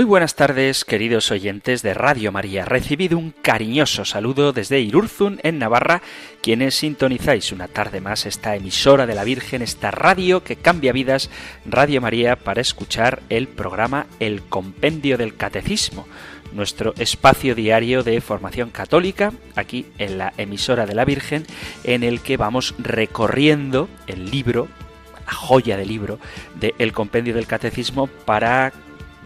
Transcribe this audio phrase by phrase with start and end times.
[0.00, 2.64] Muy buenas tardes, queridos oyentes de Radio María.
[2.64, 6.00] Recibido un cariñoso saludo desde Irurzun, en Navarra,
[6.40, 11.28] quienes sintonizáis una tarde más esta emisora de la Virgen, esta radio que cambia vidas,
[11.66, 16.08] Radio María, para escuchar el programa El Compendio del Catecismo,
[16.54, 21.44] nuestro espacio diario de formación católica, aquí en la emisora de la Virgen,
[21.84, 24.66] en el que vamos recorriendo el libro,
[25.26, 26.18] la joya del libro,
[26.58, 28.72] de El Compendio del Catecismo para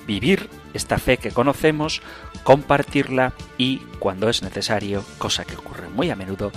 [0.09, 2.03] vivir esta fe que conocemos,
[2.43, 6.53] compartirla y, cuando es necesario, cosa que ocurre muy a menudo,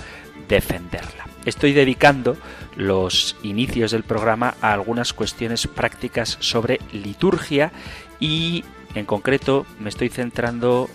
[0.48, 1.26] defenderla.
[1.44, 2.36] Estoy dedicando
[2.76, 7.72] los inicios del programa a algunas cuestiones prácticas sobre liturgia
[8.20, 10.90] y en concreto me estoy centrando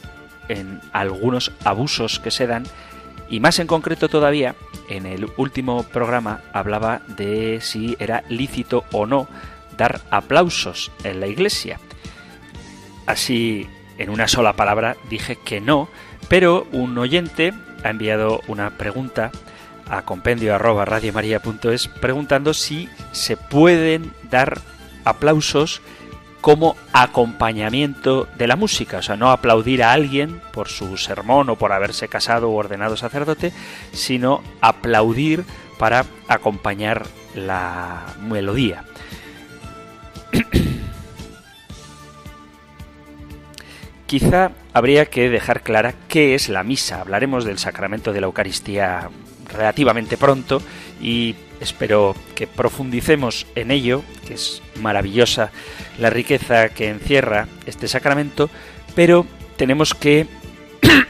[0.49, 2.65] en algunos abusos que se dan
[3.29, 4.55] y más en concreto todavía
[4.89, 9.27] en el último programa hablaba de si era lícito o no
[9.77, 11.79] dar aplausos en la iglesia.
[13.05, 15.89] Así, en una sola palabra, dije que no,
[16.29, 19.31] pero un oyente ha enviado una pregunta
[19.89, 20.57] a compendio
[21.99, 24.61] preguntando si se pueden dar
[25.03, 25.81] aplausos
[26.41, 31.57] como acompañamiento de la música, o sea, no aplaudir a alguien por su sermón o
[31.57, 33.53] por haberse casado o ordenado sacerdote,
[33.93, 35.45] sino aplaudir
[35.77, 38.83] para acompañar la melodía.
[44.05, 47.01] Quizá habría que dejar clara qué es la misa.
[47.01, 49.09] Hablaremos del sacramento de la Eucaristía
[49.51, 50.61] relativamente pronto
[51.01, 55.51] y espero que profundicemos en ello, que es maravillosa
[55.99, 58.49] la riqueza que encierra este sacramento,
[58.95, 59.25] pero
[59.57, 60.27] tenemos que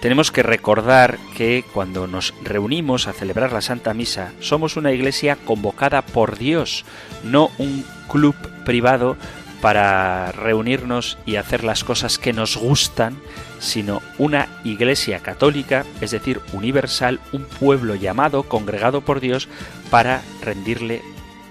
[0.00, 5.36] tenemos que recordar que cuando nos reunimos a celebrar la Santa Misa somos una iglesia
[5.36, 6.84] convocada por Dios,
[7.22, 8.34] no un club
[8.64, 9.16] privado
[9.60, 13.18] para reunirnos y hacer las cosas que nos gustan,
[13.58, 19.48] sino una iglesia católica, es decir, universal, un pueblo llamado, congregado por Dios,
[19.90, 21.02] para rendirle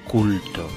[0.08, 0.68] culto.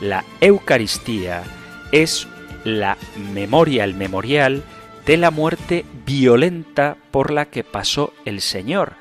[0.00, 1.42] La Eucaristía
[1.90, 2.28] es
[2.64, 2.96] la
[3.34, 4.62] memoria, el memorial
[5.06, 8.92] de la muerte violenta por la que pasó el Señor.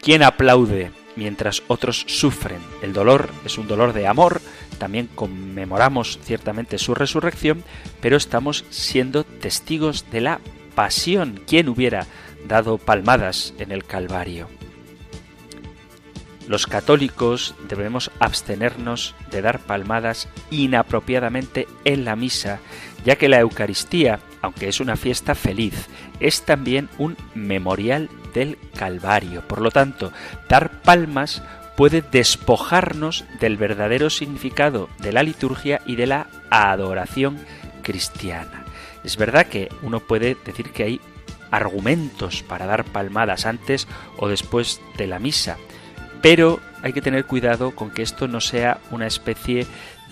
[0.00, 2.60] ¿Quién aplaude mientras otros sufren?
[2.82, 4.40] El dolor es un dolor de amor,
[4.76, 7.64] también conmemoramos ciertamente su resurrección,
[8.00, 10.40] pero estamos siendo testigos de la
[10.74, 11.40] pasión.
[11.46, 12.06] ¿Quién hubiera
[12.46, 14.48] dado palmadas en el Calvario?
[16.46, 22.60] Los católicos debemos abstenernos de dar palmadas inapropiadamente en la misa,
[23.04, 25.88] ya que la Eucaristía, aunque es una fiesta feliz,
[26.20, 29.42] es también un memorial del Calvario.
[29.48, 30.12] Por lo tanto,
[30.48, 31.42] dar palmas
[31.76, 37.38] puede despojarnos del verdadero significado de la liturgia y de la adoración
[37.82, 38.64] cristiana.
[39.04, 41.00] Es verdad que uno puede decir que hay
[41.50, 45.58] argumentos para dar palmadas antes o después de la misa,
[46.22, 49.66] pero hay que tener cuidado con que esto no sea una especie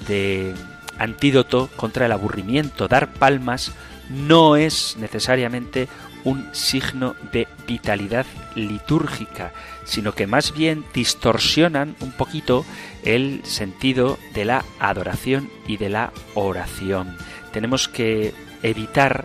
[0.07, 0.55] de
[0.99, 2.89] antídoto contra el aburrimiento.
[2.89, 3.73] Dar palmas
[4.11, 5.89] no es necesariamente
[6.25, 9.53] un signo de vitalidad litúrgica,
[9.85, 12.65] sino que más bien distorsionan un poquito
[13.05, 17.17] el sentido de la adoración y de la oración.
[17.53, 18.33] Tenemos que
[18.63, 19.25] evitar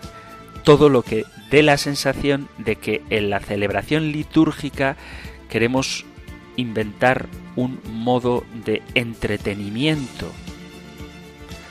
[0.62, 4.96] todo lo que dé la sensación de que en la celebración litúrgica
[5.48, 6.04] queremos
[6.56, 7.26] inventar
[7.56, 10.30] un modo de entretenimiento,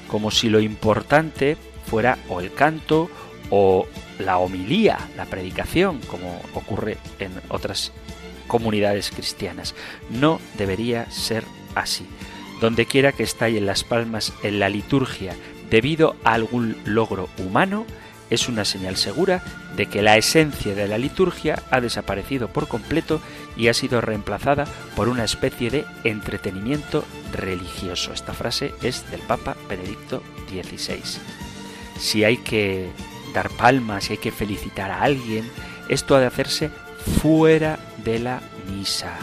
[0.07, 3.09] como si lo importante fuera o el canto
[3.49, 3.87] o
[4.19, 7.91] la homilía, la predicación, como ocurre en otras
[8.47, 9.73] comunidades cristianas.
[10.09, 11.45] No debería ser
[11.75, 12.05] así.
[12.61, 15.33] Donde quiera que estallen las palmas en la liturgia
[15.69, 17.85] debido a algún logro humano,
[18.29, 19.43] es una señal segura
[19.75, 23.21] de que la esencia de la liturgia ha desaparecido por completo
[23.57, 24.65] y ha sido reemplazada
[24.95, 28.13] por una especie de entretenimiento religioso.
[28.13, 31.01] Esta frase es del Papa Benedicto XVI.
[31.97, 32.89] Si hay que
[33.33, 35.49] dar palmas, si hay que felicitar a alguien,
[35.89, 36.69] esto ha de hacerse
[37.21, 39.17] fuera de la misa,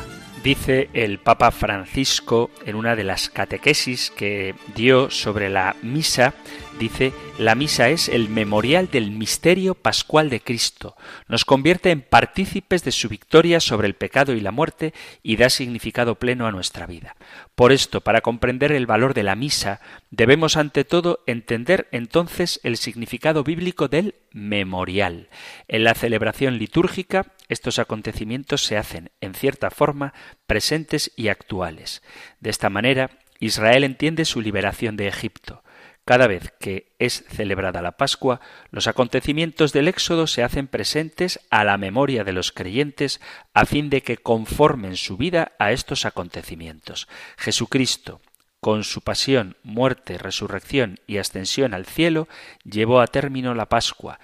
[0.47, 6.35] Dice el Papa Francisco en una de las catequesis que dio sobre la misa,
[6.79, 10.97] dice, la misa es el memorial del misterio pascual de Cristo,
[11.29, 15.51] nos convierte en partícipes de su victoria sobre el pecado y la muerte y da
[15.51, 17.17] significado pleno a nuestra vida.
[17.55, 19.81] Por esto, para comprender el valor de la misa,
[20.11, 25.29] debemos ante todo entender entonces el significado bíblico del memorial.
[25.69, 30.13] En la celebración litúrgica, estos acontecimientos se hacen, en cierta forma,
[30.47, 32.03] presentes y actuales.
[32.41, 35.63] De esta manera, Israel entiende su liberación de Egipto.
[36.07, 41.65] Cada vez que es celebrada la Pascua, los acontecimientos del Éxodo se hacen presentes a
[41.65, 43.21] la memoria de los creyentes
[43.55, 47.09] a fin de que conformen su vida a estos acontecimientos.
[47.37, 48.21] Jesucristo,
[48.61, 52.29] con su pasión, muerte, resurrección y ascensión al cielo,
[52.63, 54.21] llevó a término la Pascua,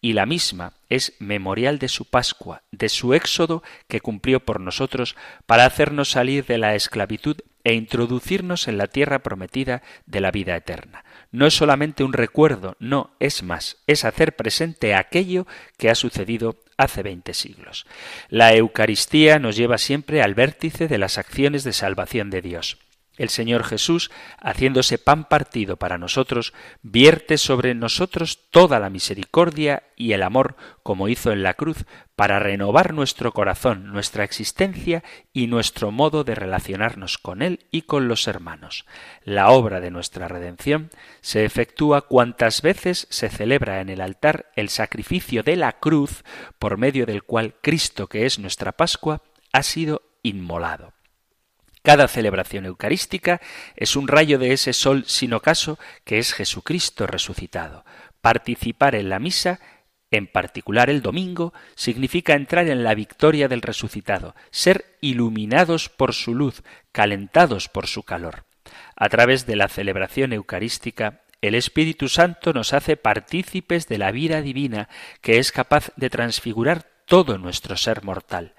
[0.00, 5.16] y la misma es memorial de su Pascua, de su éxodo que cumplió por nosotros
[5.46, 10.54] para hacernos salir de la esclavitud e introducirnos en la tierra prometida de la vida
[10.54, 11.03] eterna
[11.34, 16.60] no es solamente un recuerdo, no, es más, es hacer presente aquello que ha sucedido
[16.76, 17.86] hace veinte siglos.
[18.28, 22.78] La Eucaristía nos lleva siempre al vértice de las acciones de salvación de Dios.
[23.16, 26.52] El Señor Jesús, haciéndose pan partido para nosotros,
[26.82, 31.84] vierte sobre nosotros toda la misericordia y el amor, como hizo en la cruz,
[32.16, 38.08] para renovar nuestro corazón, nuestra existencia y nuestro modo de relacionarnos con Él y con
[38.08, 38.84] los hermanos.
[39.22, 40.90] La obra de nuestra redención
[41.20, 46.24] se efectúa cuantas veces se celebra en el altar el sacrificio de la cruz,
[46.58, 49.22] por medio del cual Cristo, que es nuestra Pascua,
[49.52, 50.93] ha sido inmolado.
[51.84, 53.42] Cada celebración eucarística
[53.76, 57.84] es un rayo de ese sol sin ocaso que es Jesucristo resucitado.
[58.22, 59.60] Participar en la misa,
[60.10, 66.34] en particular el domingo, significa entrar en la victoria del resucitado, ser iluminados por su
[66.34, 68.46] luz, calentados por su calor.
[68.96, 74.40] A través de la celebración eucarística, el Espíritu Santo nos hace partícipes de la vida
[74.40, 74.88] divina
[75.20, 78.54] que es capaz de transfigurar todo nuestro ser mortal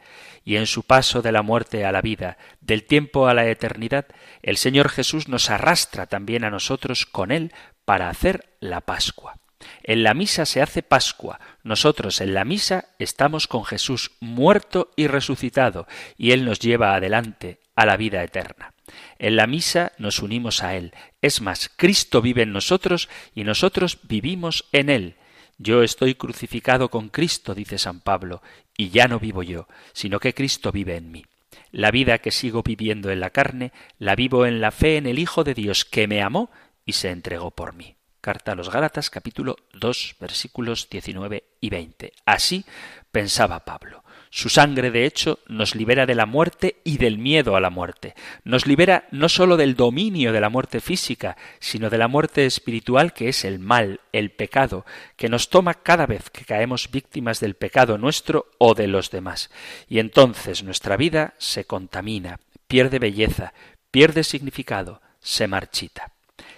[0.46, 4.06] y en su paso de la muerte a la vida, del tiempo a la eternidad,
[4.44, 7.52] el Señor Jesús nos arrastra también a nosotros con Él
[7.84, 9.40] para hacer la Pascua.
[9.84, 11.40] En la misa se hace Pascua.
[11.64, 17.60] Nosotros en la misa estamos con Jesús muerto y resucitado, y Él nos lleva adelante
[17.76, 18.74] a la vida eterna.
[19.18, 20.94] En la misa nos unimos a Él.
[21.22, 25.16] Es más, Cristo vive en nosotros y nosotros vivimos en Él.
[25.58, 28.42] Yo estoy crucificado con Cristo, dice San Pablo,
[28.78, 31.26] y ya no vivo yo, sino que Cristo vive en mí.
[31.72, 35.20] La vida que sigo viviendo en la carne, la vivo en la fe en el
[35.20, 36.50] Hijo de Dios que me amó
[36.86, 37.96] y se entregó por mí.
[38.22, 42.14] Carta a los Gálatas capítulo 2 versículos 19 y 20.
[42.26, 42.66] Así
[43.12, 44.05] pensaba Pablo.
[44.38, 48.16] Su sangre, de hecho, nos libera de la muerte y del miedo a la muerte.
[48.44, 53.14] Nos libera no sólo del dominio de la muerte física, sino de la muerte espiritual
[53.14, 54.86] que es el mal, el pecado,
[55.16, 59.50] que nos toma cada vez que caemos víctimas del pecado nuestro o de los demás.
[59.88, 63.54] Y entonces nuestra vida se contamina, pierde belleza,
[63.90, 66.12] pierde significado, se marchita.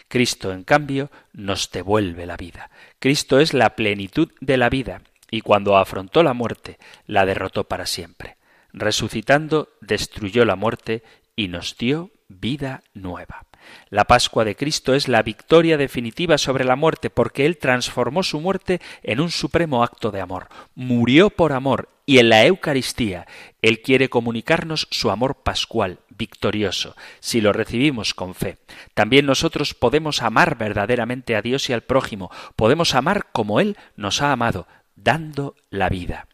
[0.08, 2.72] Cristo, en cambio, nos devuelve la vida.
[2.98, 7.86] Cristo es la plenitud de la vida y cuando afrontó la muerte, la derrotó para
[7.86, 8.38] siempre.
[8.74, 11.04] Resucitando, destruyó la muerte
[11.36, 13.46] y nos dio vida nueva.
[13.90, 18.40] La Pascua de Cristo es la victoria definitiva sobre la muerte porque Él transformó su
[18.40, 20.48] muerte en un supremo acto de amor.
[20.76, 23.28] Murió por amor y en la Eucaristía
[23.62, 28.58] Él quiere comunicarnos su amor pascual, victorioso, si lo recibimos con fe.
[28.94, 34.22] También nosotros podemos amar verdaderamente a Dios y al prójimo, podemos amar como Él nos
[34.22, 34.68] ha amado,
[34.98, 36.28] dando la vida.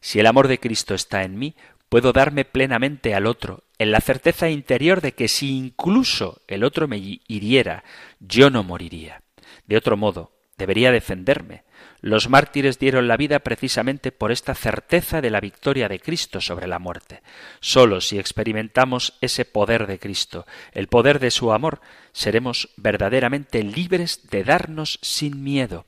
[0.00, 1.54] Si el amor de Cristo está en mí,
[1.88, 6.88] puedo darme plenamente al otro, en la certeza interior de que si incluso el otro
[6.88, 7.84] me hiriera,
[8.18, 9.22] yo no moriría.
[9.66, 11.64] De otro modo, debería defenderme.
[12.00, 16.66] Los mártires dieron la vida precisamente por esta certeza de la victoria de Cristo sobre
[16.66, 17.22] la muerte.
[17.60, 21.80] Solo si experimentamos ese poder de Cristo, el poder de su amor,
[22.12, 25.86] seremos verdaderamente libres de darnos sin miedo.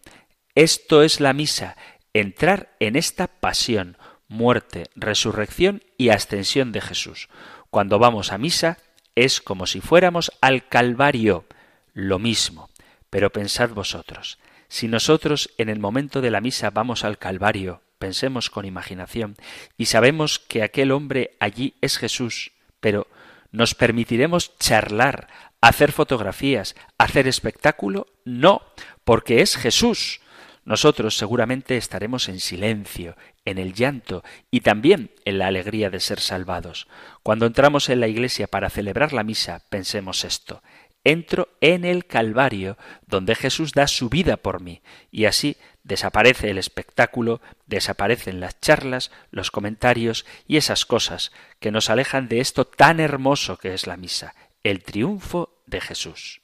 [0.55, 1.77] Esto es la misa,
[2.15, 3.97] entrar en esta pasión,
[4.29, 7.29] muerte, resurrección y ascensión de Jesús.
[7.71, 8.79] Cuando vamos a misa
[9.15, 11.45] es como si fuéramos al Calvario,
[11.93, 12.71] lo mismo.
[13.11, 14.39] Pero pensad vosotros,
[14.69, 19.37] si nosotros en el momento de la misa vamos al Calvario, pensemos con imaginación,
[19.77, 23.07] y sabemos que aquel hombre allí es Jesús, pero
[23.51, 25.29] ¿nos permitiremos charlar,
[25.61, 28.07] hacer fotografías, hacer espectáculo?
[28.25, 28.63] No,
[29.05, 30.22] porque es Jesús
[30.65, 36.21] Nosotros seguramente estaremos en silencio, en el llanto y también en la alegría de ser
[36.21, 36.87] salvados.
[37.23, 40.63] Cuando entramos en la iglesia para celebrar la misa, pensemos esto.
[41.05, 42.79] Entro en el Calvario,
[43.09, 49.11] donde Jesús da su vida por mí, y así desaparece el espectáculo, desaparecen las charlas,
[49.33, 53.97] los comentarios y esas cosas que nos alejan de esto tan hermoso que es la
[53.97, 56.43] misa, el triunfo de Jesús.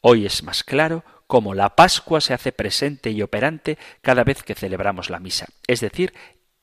[0.00, 4.56] Hoy es más claro cómo la Pascua se hace presente y operante cada vez que
[4.56, 6.12] celebramos la misa, es decir,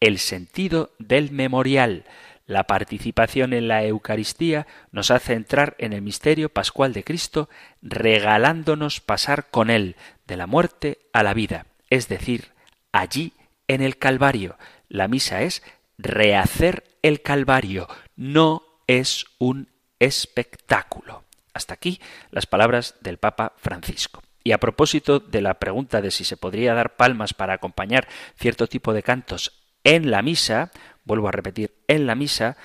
[0.02, 2.04] el sentido del memorial.
[2.46, 7.48] La participación en la Eucaristía nos hace entrar en el misterio pascual de Cristo,
[7.82, 9.96] regalándonos pasar con Él
[10.28, 12.52] de la muerte a la vida, es decir,
[12.92, 13.32] allí
[13.70, 14.58] en el Calvario.
[14.90, 15.64] La misa es
[15.98, 19.70] rehacer el Calvario, no es un
[20.00, 21.24] espectáculo.
[21.54, 24.22] Hasta aquí las palabras del Papa Francisco.
[24.48, 28.08] Y a propósito de la pregunta de si se podría dar palmas para acompañar
[28.40, 29.52] cierto tipo de cantos
[29.84, 30.72] en la misa,
[31.04, 32.56] vuelvo a repetir, en la misa,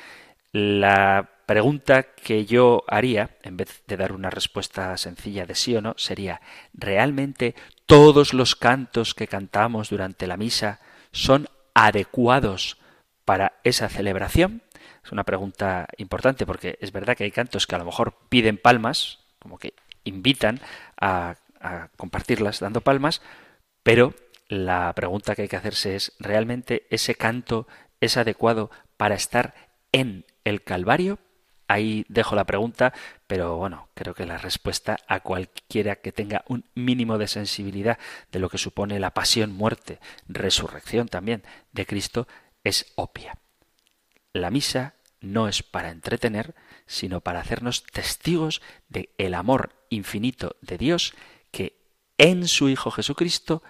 [0.53, 5.81] la pregunta que yo haría, en vez de dar una respuesta sencilla de sí o
[5.81, 6.41] no, sería,
[6.73, 10.79] ¿realmente todos los cantos que cantamos durante la misa
[11.11, 12.79] son adecuados
[13.25, 14.63] para esa celebración?
[15.05, 18.57] Es una pregunta importante porque es verdad que hay cantos que a lo mejor piden
[18.57, 19.75] palmas, como que
[20.05, 20.61] invitan
[21.01, 21.37] a,
[21.97, 23.23] compartirlas dando palmas,
[23.83, 24.15] pero
[24.49, 27.67] la pregunta que hay que hacerse es, ¿realmente ese canto
[28.01, 29.55] es adecuado para estar
[29.93, 31.19] en el Calvario?
[31.69, 32.93] Ahí dejo la pregunta,
[33.27, 37.99] pero bueno, creo que la respuesta a cualquiera que tenga un mínimo de sensibilidad
[38.31, 41.43] de lo que supone la pasión, muerte, resurrección también
[41.73, 42.29] de Cristo
[42.63, 43.39] es obvia.
[44.35, 46.55] La misa no es para entretener,
[46.87, 51.15] sino para hacernos testigos de el amor infinito de Dios
[51.53, 51.79] que
[52.19, 53.63] en su Hijo Jesucristo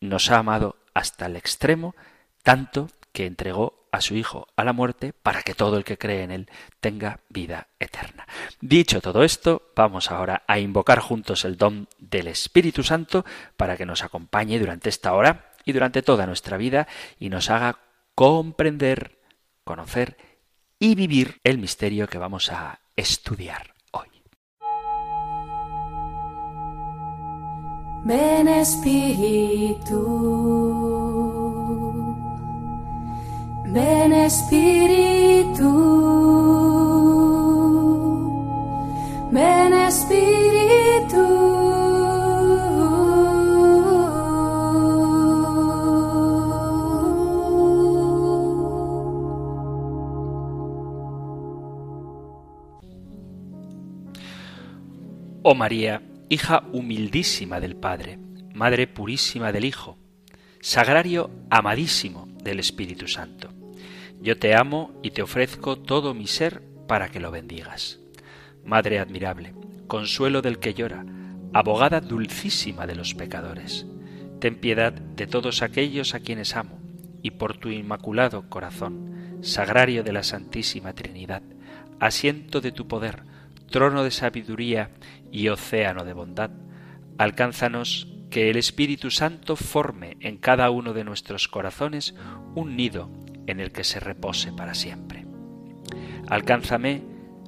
[0.00, 1.96] nos ha amado hasta el extremo,
[2.42, 6.22] tanto que entregó a su Hijo a la muerte para que todo el que cree
[6.22, 6.50] en Él
[6.80, 8.26] tenga vida eterna.
[8.60, 13.24] Dicho todo esto, vamos ahora a invocar juntos el don del Espíritu Santo
[13.56, 16.88] para que nos acompañe durante esta hora y durante toda nuestra vida
[17.18, 17.78] y nos haga
[18.14, 19.20] comprender,
[19.64, 20.16] conocer
[20.78, 23.73] y vivir el misterio que vamos a estudiar
[28.04, 29.98] Ven Espíritu,
[33.72, 35.70] ven Espíritu,
[39.32, 41.24] ven Espíritu.
[55.42, 56.02] Oh María,
[56.34, 58.18] hija humildísima del Padre,
[58.52, 59.98] Madre purísima del Hijo,
[60.60, 63.50] sagrario amadísimo del Espíritu Santo.
[64.20, 68.00] Yo te amo y te ofrezco todo mi ser para que lo bendigas.
[68.64, 69.54] Madre admirable,
[69.86, 71.06] consuelo del que llora,
[71.52, 73.86] abogada dulcísima de los pecadores,
[74.40, 76.80] ten piedad de todos aquellos a quienes amo,
[77.22, 81.42] y por tu inmaculado corazón, sagrario de la Santísima Trinidad,
[82.00, 83.22] asiento de tu poder,
[83.70, 84.90] trono de sabiduría
[85.34, 86.52] y océano de bondad,
[87.18, 92.14] alcánzanos que el Espíritu Santo forme en cada uno de nuestros corazones
[92.54, 93.10] un nido
[93.48, 95.26] en el que se repose para siempre.
[96.28, 97.02] Alcánzame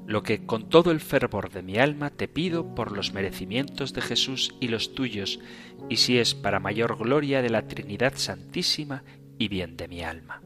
[0.05, 4.02] lo que con todo el fervor de mi alma te pido por los merecimientos de
[4.02, 5.38] Jesús y los tuyos,
[5.88, 9.05] y si es para mayor gloria de la Trinidad Santísima
[9.38, 10.43] y bien de mi alma.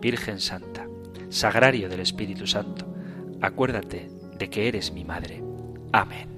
[0.00, 0.86] Virgen Santa,
[1.30, 2.94] Sagrario del Espíritu Santo,
[3.40, 5.42] acuérdate de que eres mi madre.
[5.92, 6.37] Amén.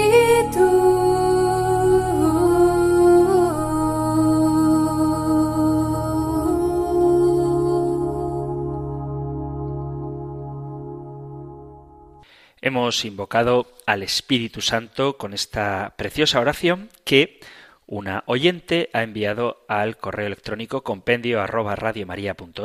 [12.71, 17.41] Hemos invocado al Espíritu Santo con esta preciosa oración que
[17.85, 21.75] una oyente ha enviado al correo electrónico compendio arroba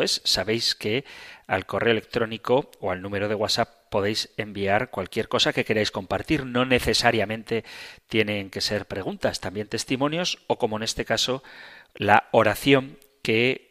[0.06, 1.04] Sabéis que
[1.48, 6.46] al correo electrónico o al número de WhatsApp podéis enviar cualquier cosa que queráis compartir.
[6.46, 7.64] No necesariamente
[8.06, 11.42] tienen que ser preguntas, también testimonios o como en este caso
[11.96, 13.65] la oración que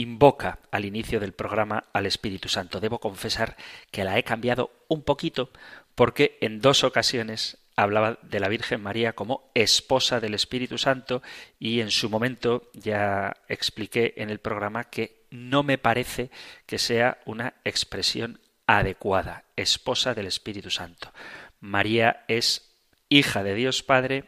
[0.00, 2.80] invoca al inicio del programa al Espíritu Santo.
[2.80, 3.56] Debo confesar
[3.90, 5.50] que la he cambiado un poquito
[5.94, 11.22] porque en dos ocasiones hablaba de la Virgen María como esposa del Espíritu Santo
[11.58, 16.30] y en su momento ya expliqué en el programa que no me parece
[16.66, 21.12] que sea una expresión adecuada, esposa del Espíritu Santo.
[21.60, 22.74] María es
[23.08, 24.24] hija de Dios Padre,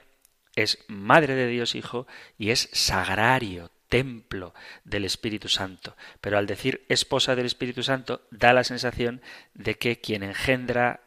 [0.56, 2.06] es madre de Dios Hijo
[2.38, 5.94] y es sagrario, templo del Espíritu Santo.
[6.22, 9.20] Pero al decir esposa del Espíritu Santo da la sensación
[9.52, 11.02] de que quien engendra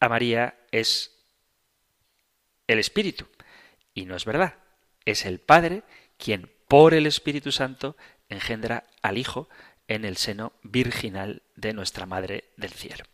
[0.00, 1.20] a María es
[2.66, 3.26] el Espíritu.
[3.92, 4.54] Y no es verdad.
[5.04, 5.82] Es el Padre
[6.16, 7.94] quien por el Espíritu Santo
[8.30, 9.50] engendra al Hijo
[9.86, 13.04] en el seno virginal de nuestra Madre del Cielo.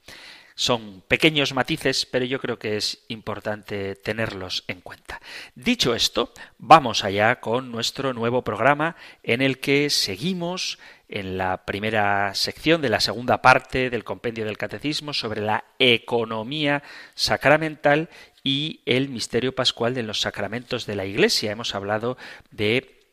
[0.58, 5.20] Son pequeños matices, pero yo creo que es importante tenerlos en cuenta.
[5.54, 10.78] Dicho esto, vamos allá con nuestro nuevo programa en el que seguimos
[11.10, 16.82] en la primera sección de la segunda parte del compendio del catecismo sobre la economía
[17.14, 18.08] sacramental
[18.42, 21.52] y el misterio pascual de los sacramentos de la Iglesia.
[21.52, 22.16] Hemos hablado
[22.50, 23.04] de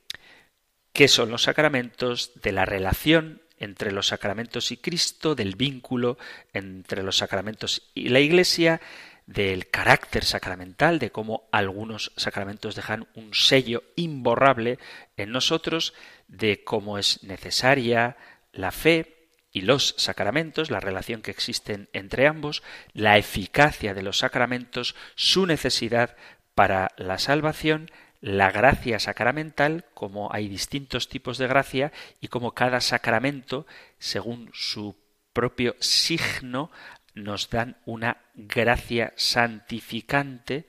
[0.93, 6.17] qué son los sacramentos, de la relación entre los sacramentos y Cristo, del vínculo
[6.53, 8.81] entre los sacramentos y la Iglesia,
[9.25, 14.79] del carácter sacramental, de cómo algunos sacramentos dejan un sello imborrable
[15.15, 15.93] en nosotros,
[16.27, 18.17] de cómo es necesaria
[18.51, 24.17] la fe y los sacramentos, la relación que existen entre ambos, la eficacia de los
[24.17, 26.17] sacramentos, su necesidad
[26.55, 27.91] para la salvación,
[28.23, 33.67] la gracia sacramental, como hay distintos tipos de gracia y como cada sacramento,
[33.99, 34.95] según su
[35.33, 36.71] propio signo,
[37.15, 40.65] nos dan una gracia santificante.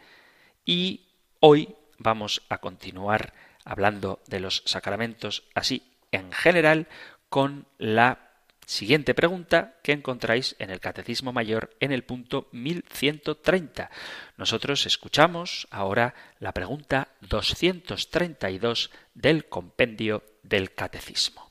[0.65, 1.07] Y
[1.39, 3.33] hoy vamos a continuar
[3.65, 6.89] hablando de los sacramentos así en general
[7.29, 8.24] con la
[8.67, 13.91] Siguiente pregunta que encontráis en el Catecismo Mayor en el punto 1130.
[14.39, 21.51] Nosotros escuchamos ahora la pregunta 232 del compendio del Catecismo.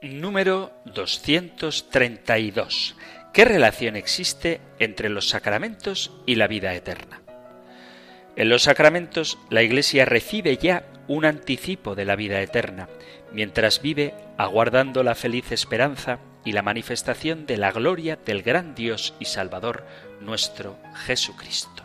[0.00, 2.96] Número 232.
[3.34, 7.20] ¿Qué relación existe entre los sacramentos y la vida eterna?
[8.34, 12.88] En los sacramentos la Iglesia recibe ya un anticipo de la vida eterna,
[13.30, 19.14] mientras vive aguardando la feliz esperanza y la manifestación de la gloria del gran Dios
[19.18, 19.86] y Salvador
[20.20, 21.84] nuestro Jesucristo.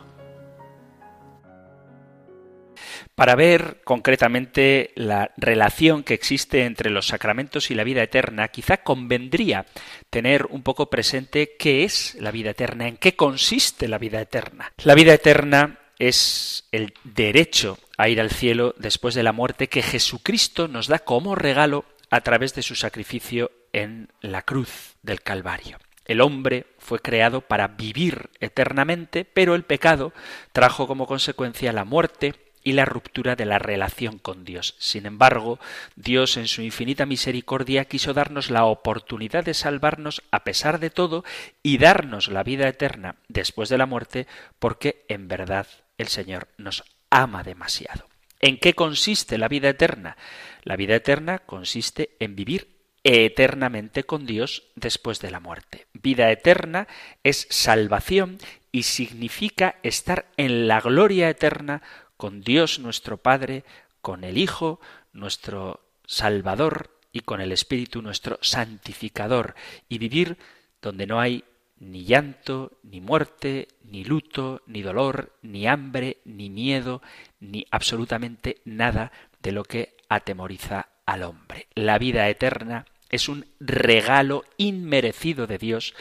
[3.15, 8.78] Para ver concretamente la relación que existe entre los sacramentos y la vida eterna, quizá
[8.78, 9.65] convendría
[10.10, 14.74] tener un poco presente qué es la vida eterna, en qué consiste la vida eterna.
[14.84, 19.82] La vida eterna es el derecho a ir al cielo después de la muerte que
[19.82, 25.77] Jesucristo nos da como regalo a través de su sacrificio en la cruz del Calvario.
[26.05, 30.13] El hombre fue creado para vivir eternamente, pero el pecado
[30.53, 34.75] trajo como consecuencia la muerte y la ruptura de la relación con Dios.
[34.79, 35.59] Sin embargo,
[35.97, 41.25] Dios en su infinita misericordia quiso darnos la oportunidad de salvarnos a pesar de todo
[41.61, 44.25] y darnos la vida eterna después de la muerte,
[44.57, 48.07] porque en verdad el Señor nos ama demasiado.
[48.39, 50.15] ¿En qué consiste la vida eterna?
[50.63, 52.74] La vida eterna consiste en vivir
[53.06, 55.86] eternamente con Dios después de la muerte.
[55.94, 56.88] Vida eterna
[57.24, 58.39] es salvación
[58.72, 61.84] y significa estar en la gloria eterna
[62.18, 63.63] con Dios nuestro Padre,
[64.02, 64.80] con el Hijo,
[65.13, 69.56] nuestro Salvador, y con el Espíritu nuestro santificador,
[69.88, 70.38] y vivir
[70.82, 71.46] donde no hay
[71.78, 77.02] ni llanto, ni muerte, ni luto, ni dolor, ni hambre, ni miedo,
[77.39, 81.68] ni absolutamente nada de lo que atemoriza al hombre.
[81.76, 85.93] La vida eterna es un regalo inmerecido de Dios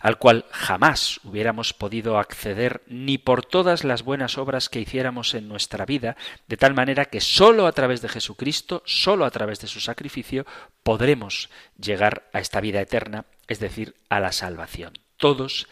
[0.00, 5.46] al cual jamás hubiéramos podido acceder ni por todas las buenas obras que hiciéramos en
[5.46, 6.16] nuestra vida,
[6.48, 10.46] de tal manera que sólo a través de Jesucristo, sólo a través de su sacrificio,
[10.82, 14.94] podremos llegar a esta vida eterna, es decir, a la salvación.
[15.18, 15.68] Todos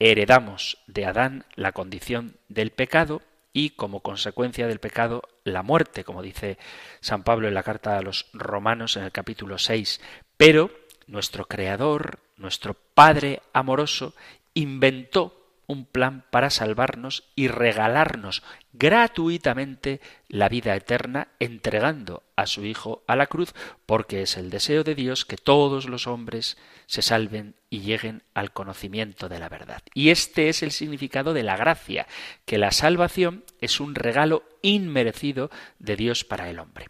[0.00, 6.22] heredamos de Adán la condición del pecado y como consecuencia del pecado la muerte, como
[6.22, 6.58] dice
[7.00, 10.00] San Pablo en la carta a los romanos en el capítulo 6.
[10.36, 10.70] Pero
[11.06, 14.14] nuestro Creador, nuestro Padre amoroso,
[14.54, 15.39] inventó
[15.70, 23.14] un plan para salvarnos y regalarnos gratuitamente la vida eterna entregando a su Hijo a
[23.14, 23.54] la cruz,
[23.86, 28.52] porque es el deseo de Dios que todos los hombres se salven y lleguen al
[28.52, 29.82] conocimiento de la verdad.
[29.94, 32.08] Y este es el significado de la gracia,
[32.46, 36.88] que la salvación es un regalo inmerecido de Dios para el hombre.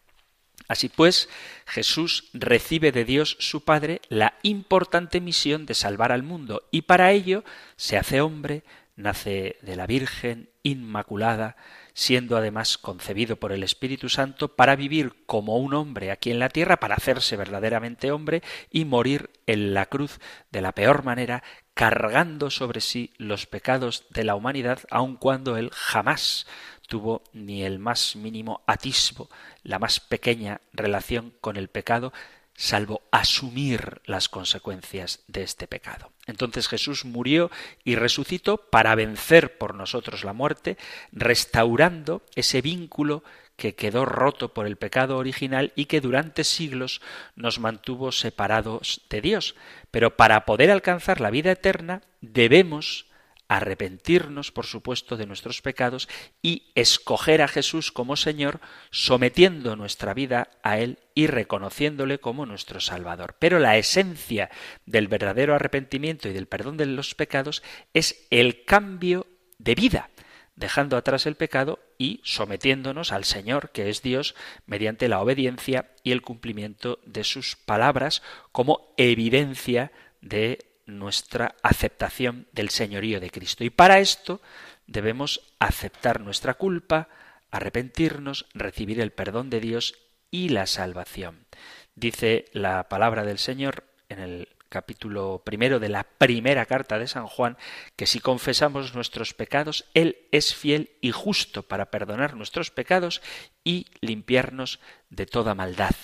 [0.70, 1.28] Así pues,
[1.66, 7.10] Jesús recibe de Dios su Padre la importante misión de salvar al mundo y para
[7.10, 7.42] ello
[7.74, 8.62] se hace hombre,
[8.94, 11.56] nace de la Virgen Inmaculada,
[11.92, 16.50] siendo además concebido por el Espíritu Santo para vivir como un hombre aquí en la
[16.50, 20.20] tierra, para hacerse verdaderamente hombre y morir en la cruz
[20.52, 21.42] de la peor manera,
[21.74, 26.46] cargando sobre sí los pecados de la humanidad, aun cuando él jamás
[26.90, 29.30] tuvo ni el más mínimo atisbo,
[29.62, 32.12] la más pequeña relación con el pecado,
[32.56, 36.10] salvo asumir las consecuencias de este pecado.
[36.26, 37.48] Entonces Jesús murió
[37.84, 40.78] y resucitó para vencer por nosotros la muerte,
[41.12, 43.22] restaurando ese vínculo
[43.54, 47.00] que quedó roto por el pecado original y que durante siglos
[47.36, 49.54] nos mantuvo separados de Dios.
[49.92, 53.06] Pero para poder alcanzar la vida eterna debemos
[53.50, 56.08] arrepentirnos, por supuesto, de nuestros pecados
[56.40, 58.60] y escoger a Jesús como Señor,
[58.92, 63.34] sometiendo nuestra vida a Él y reconociéndole como nuestro Salvador.
[63.40, 64.50] Pero la esencia
[64.86, 69.26] del verdadero arrepentimiento y del perdón de los pecados es el cambio
[69.58, 70.10] de vida,
[70.54, 76.12] dejando atrás el pecado y sometiéndonos al Señor, que es Dios, mediante la obediencia y
[76.12, 83.64] el cumplimiento de sus palabras como evidencia de nuestra aceptación del señorío de Cristo.
[83.64, 84.40] Y para esto
[84.86, 87.08] debemos aceptar nuestra culpa,
[87.50, 89.94] arrepentirnos, recibir el perdón de Dios
[90.30, 91.46] y la salvación.
[91.94, 97.26] Dice la palabra del Señor en el capítulo primero de la primera carta de San
[97.26, 97.58] Juan,
[97.96, 103.20] que si confesamos nuestros pecados, Él es fiel y justo para perdonar nuestros pecados
[103.64, 104.78] y limpiarnos
[105.10, 105.94] de toda maldad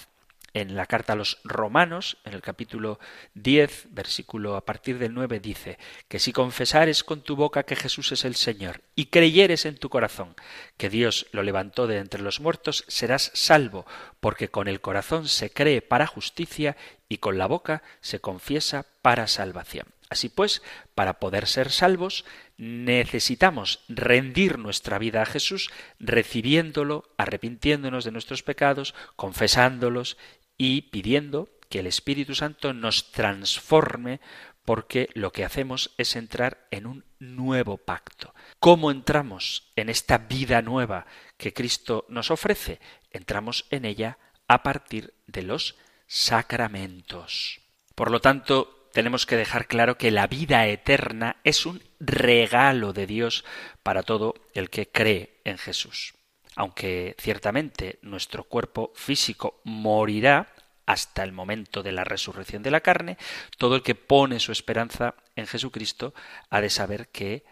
[0.57, 2.99] en la carta a los romanos, en el capítulo
[3.35, 8.12] 10, versículo a partir del 9, dice que si confesares con tu boca que Jesús
[8.12, 10.35] es el Señor y creyeres en tu corazón
[10.79, 13.85] que Dios lo levantó de entre los muertos, serás salvo,
[14.19, 16.75] porque con el corazón se cree para justicia
[17.07, 19.87] y con la boca se confiesa para salvación.
[20.09, 20.62] Así pues,
[20.95, 22.25] para poder ser salvos,
[22.59, 30.16] necesitamos rendir nuestra vida a Jesús, recibiéndolo, arrepintiéndonos de nuestros pecados, confesándolos
[30.59, 34.21] y pidiendo que el Espíritu Santo nos transforme
[34.64, 38.35] porque lo que hacemos es entrar en un nuevo pacto.
[38.59, 42.81] ¿Cómo entramos en esta vida nueva que Cristo nos ofrece?
[43.11, 47.61] Entramos en ella a partir de los sacramentos.
[47.95, 53.07] Por lo tanto, tenemos que dejar claro que la vida eterna es un regalo de
[53.07, 53.45] Dios
[53.83, 56.16] para todo el que cree en Jesús
[56.57, 60.53] aunque ciertamente nuestro cuerpo físico morirá
[60.87, 63.19] hasta el momento de la resurrección de la carne,
[63.59, 66.14] todo el que pone su esperanza en Jesucristo
[66.49, 67.45] ha de saber que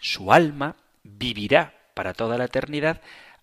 [0.00, 3.00] su alma vivirá para toda la eternidad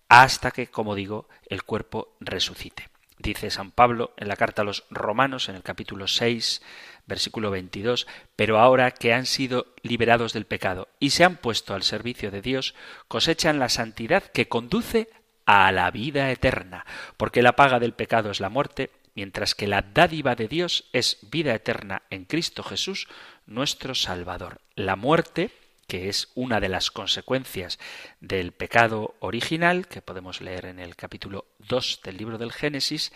[0.08, 2.88] hasta que, como digo, el cuerpo resucite.
[3.18, 6.62] Dice San Pablo en la carta a los Romanos, en el capítulo 6,
[7.06, 11.82] versículo 22, pero ahora que han sido liberados del pecado y se han puesto al
[11.82, 12.74] servicio de Dios,
[13.08, 15.08] cosechan la santidad que conduce
[15.46, 16.84] a la vida eterna,
[17.16, 21.18] porque la paga del pecado es la muerte, mientras que la dádiva de Dios es
[21.22, 23.08] vida eterna en Cristo Jesús,
[23.46, 24.60] nuestro Salvador.
[24.76, 25.50] La muerte,
[25.88, 27.78] que es una de las consecuencias
[28.20, 33.10] del pecado original, que podemos leer en el capítulo 2 del libro del Génesis,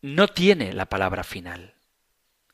[0.00, 1.74] no tiene la palabra final.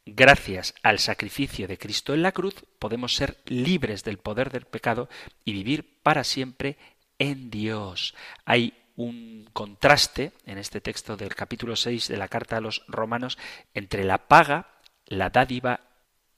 [0.07, 5.11] Gracias al sacrificio de Cristo en la cruz podemos ser libres del poder del pecado
[5.45, 6.79] y vivir para siempre
[7.19, 8.15] en Dios.
[8.47, 13.37] Hay un contraste en este texto del capítulo 6 de la carta a los romanos
[13.75, 14.69] entre la paga,
[15.07, 15.81] la dádiva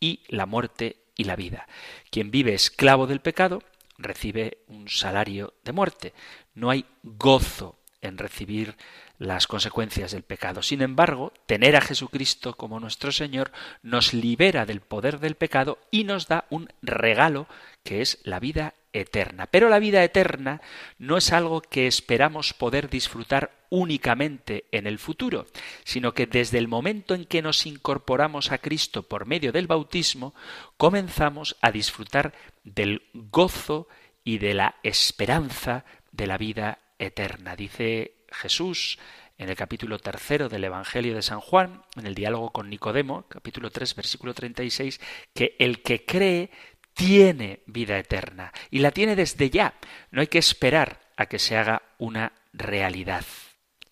[0.00, 1.66] y la muerte y la vida.
[2.10, 3.62] Quien vive esclavo del pecado
[3.98, 6.14] recibe un salario de muerte.
[6.54, 8.76] No hay gozo en recibir
[9.22, 10.62] las consecuencias del pecado.
[10.62, 16.02] Sin embargo, tener a Jesucristo como nuestro Señor nos libera del poder del pecado y
[16.04, 17.46] nos da un regalo
[17.84, 19.46] que es la vida eterna.
[19.46, 20.60] Pero la vida eterna
[20.98, 25.46] no es algo que esperamos poder disfrutar únicamente en el futuro,
[25.84, 30.34] sino que desde el momento en que nos incorporamos a Cristo por medio del bautismo,
[30.76, 33.88] comenzamos a disfrutar del gozo
[34.24, 37.56] y de la esperanza de la vida eterna.
[37.56, 38.98] Dice Jesús
[39.38, 43.70] en el capítulo tercero del Evangelio de San Juan, en el diálogo con Nicodemo, capítulo
[43.70, 45.00] 3, versículo 36,
[45.34, 46.50] que el que cree
[46.94, 49.74] tiene vida eterna y la tiene desde ya.
[50.10, 53.24] No hay que esperar a que se haga una realidad.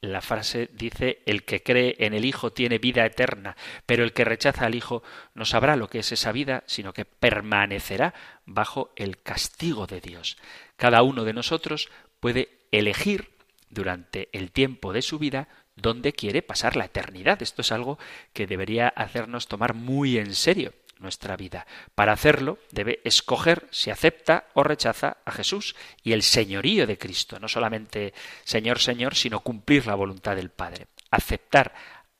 [0.03, 4.25] La frase dice, el que cree en el Hijo tiene vida eterna, pero el que
[4.25, 5.03] rechaza al Hijo
[5.35, 8.15] no sabrá lo que es esa vida, sino que permanecerá
[8.47, 10.39] bajo el castigo de Dios.
[10.77, 13.40] Cada uno de nosotros puede elegir
[13.71, 17.43] durante el tiempo de su vida dónde quiere pasar la eternidad.
[17.43, 17.99] Esto es algo
[18.33, 21.67] que debería hacernos tomar muy en serio nuestra vida.
[21.95, 27.41] Para hacerlo debe escoger si acepta o rechaza a Jesús y el señorío de Cristo,
[27.41, 28.13] no solamente
[28.45, 30.89] Señor, Señor, sino cumplir la voluntad del Padre.
[31.11, 31.75] Aceptar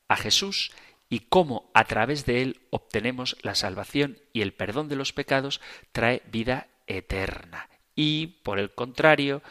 [0.07, 0.71] a Jesús
[1.09, 5.61] y cómo a través de él obtenemos la salvación y el perdón de los pecados
[5.91, 7.69] trae vida eterna.
[7.95, 9.43] Y, por el contrario,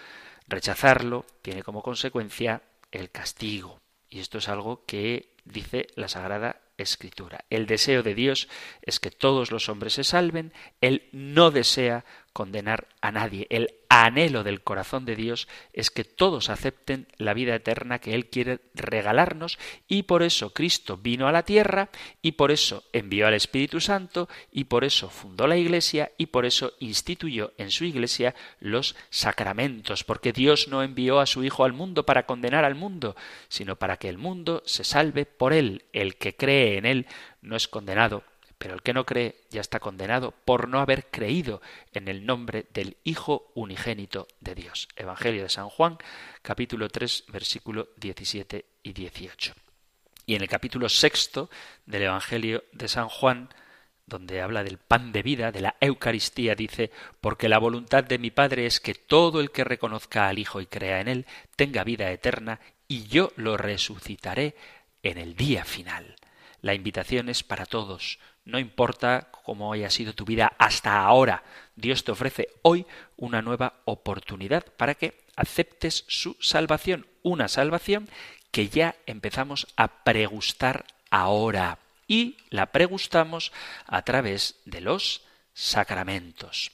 [0.50, 3.80] rechazarlo tiene como consecuencia el castigo.
[4.08, 7.44] Y esto es algo que dice la Sagrada Escritura.
[7.50, 8.48] El deseo de Dios
[8.82, 10.52] es que todos los hombres se salven.
[10.80, 13.46] Él no desea condenar a nadie.
[13.50, 18.26] El anhelo del corazón de Dios es que todos acepten la vida eterna que Él
[18.26, 21.90] quiere regalarnos y por eso Cristo vino a la tierra
[22.22, 26.46] y por eso envió al Espíritu Santo y por eso fundó la Iglesia y por
[26.46, 31.72] eso instituyó en su Iglesia los sacramentos, porque Dios no envió a su Hijo al
[31.72, 33.16] mundo para condenar al mundo,
[33.48, 35.84] sino para que el mundo se salve por Él.
[35.92, 37.06] El que cree en Él
[37.42, 38.22] no es condenado,
[38.60, 41.62] pero el que no cree ya está condenado por no haber creído
[41.94, 44.86] en el nombre del Hijo unigénito de Dios.
[44.96, 45.96] Evangelio de San Juan,
[46.42, 49.54] capítulo 3, versículo 17 y 18.
[50.26, 51.48] Y en el capítulo sexto
[51.86, 53.48] del Evangelio de San Juan,
[54.04, 56.90] donde habla del pan de vida, de la Eucaristía, dice,
[57.22, 60.66] porque la voluntad de mi Padre es que todo el que reconozca al Hijo y
[60.66, 64.54] crea en Él tenga vida eterna, y yo lo resucitaré
[65.02, 66.16] en el día final.
[66.60, 71.42] La invitación es para todos, no importa cómo haya sido tu vida hasta ahora,
[71.76, 78.08] Dios te ofrece hoy una nueva oportunidad para que aceptes su salvación, una salvación
[78.50, 83.52] que ya empezamos a pregustar ahora y la pregustamos
[83.86, 85.22] a través de los
[85.54, 86.72] sacramentos.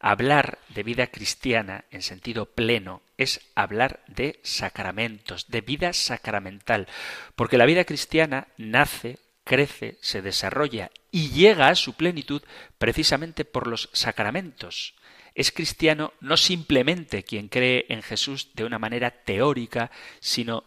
[0.00, 6.88] Hablar de vida cristiana en sentido pleno es hablar de sacramentos, de vida sacramental,
[7.36, 12.42] porque la vida cristiana nace crece, se desarrolla y llega a su plenitud
[12.78, 14.94] precisamente por los sacramentos.
[15.34, 20.64] Es cristiano no simplemente quien cree en Jesús de una manera teórica, sino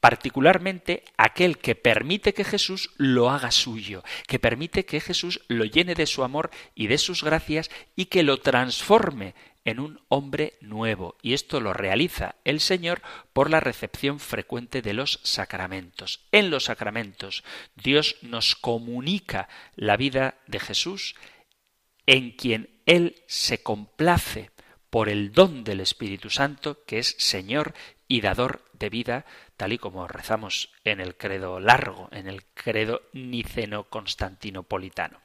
[0.00, 5.94] particularmente aquel que permite que Jesús lo haga suyo, que permite que Jesús lo llene
[5.94, 11.16] de su amor y de sus gracias y que lo transforme en un hombre nuevo.
[11.22, 16.20] Y esto lo realiza el Señor por la recepción frecuente de los sacramentos.
[16.32, 17.44] En los sacramentos
[17.74, 21.14] Dios nos comunica la vida de Jesús
[22.06, 24.50] en quien Él se complace
[24.90, 27.72] por el don del Espíritu Santo, que es Señor
[28.08, 29.24] y dador de vida,
[29.62, 35.20] tal y como rezamos en el credo largo, en el credo niceno-constantinopolitano.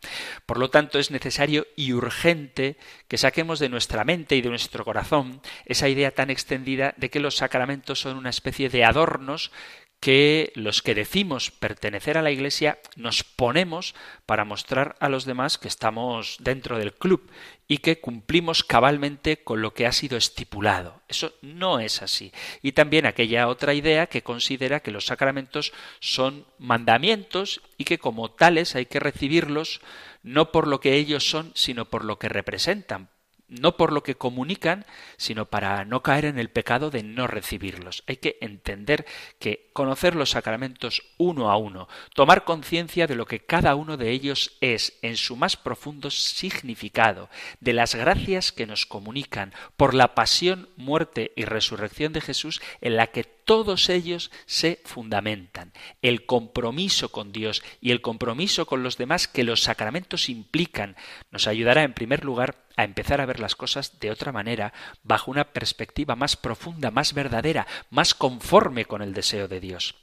[0.45, 4.85] Por lo tanto, es necesario y urgente que saquemos de nuestra mente y de nuestro
[4.85, 9.51] corazón esa idea tan extendida de que los sacramentos son una especie de adornos
[9.99, 15.57] que los que decimos pertenecer a la Iglesia nos ponemos para mostrar a los demás
[15.57, 17.29] que estamos dentro del club
[17.67, 21.01] y que cumplimos cabalmente con lo que ha sido estipulado.
[21.07, 22.31] Eso no es así.
[22.61, 28.31] Y también aquella otra idea que considera que los sacramentos son mandamientos y que como
[28.31, 29.81] tales hay que recibirlos
[30.23, 33.09] no por lo que ellos son, sino por lo que representan,
[33.47, 34.85] no por lo que comunican,
[35.17, 38.03] sino para no caer en el pecado de no recibirlos.
[38.07, 39.05] Hay que entender
[39.39, 44.11] que conocer los sacramentos uno a uno, tomar conciencia de lo que cada uno de
[44.11, 47.29] ellos es en su más profundo significado,
[47.59, 52.97] de las gracias que nos comunican por la pasión, muerte y resurrección de Jesús en
[52.97, 55.71] la que todos ellos se fundamentan.
[56.01, 60.97] El compromiso con Dios y el compromiso con los demás que los sacramentos implican
[61.31, 65.31] nos ayudará en primer lugar a empezar a ver las cosas de otra manera, bajo
[65.31, 69.95] una perspectiva más profunda, más verdadera, más conforme con el deseo de Dios.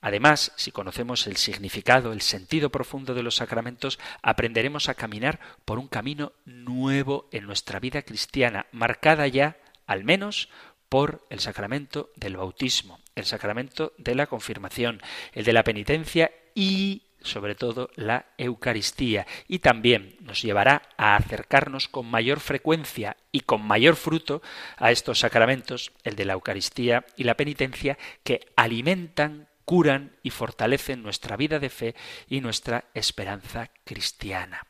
[0.00, 5.78] Además, si conocemos el significado, el sentido profundo de los sacramentos, aprenderemos a caminar por
[5.78, 9.56] un camino nuevo en nuestra vida cristiana, marcada ya,
[9.86, 10.48] al menos,
[10.88, 17.02] por el sacramento del bautismo, el sacramento de la confirmación, el de la penitencia y
[17.20, 23.66] sobre todo la Eucaristía, y también nos llevará a acercarnos con mayor frecuencia y con
[23.66, 24.40] mayor fruto
[24.76, 31.02] a estos sacramentos, el de la Eucaristía y la penitencia, que alimentan, curan y fortalecen
[31.02, 31.94] nuestra vida de fe
[32.28, 34.67] y nuestra esperanza cristiana.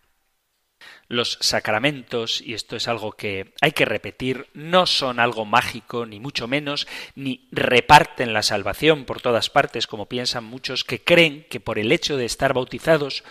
[1.08, 6.20] Los sacramentos, y esto es algo que hay que repetir, no son algo mágico, ni
[6.20, 11.60] mucho menos, ni reparten la salvación por todas partes, como piensan muchos que creen que
[11.60, 13.24] por el hecho de estar bautizados,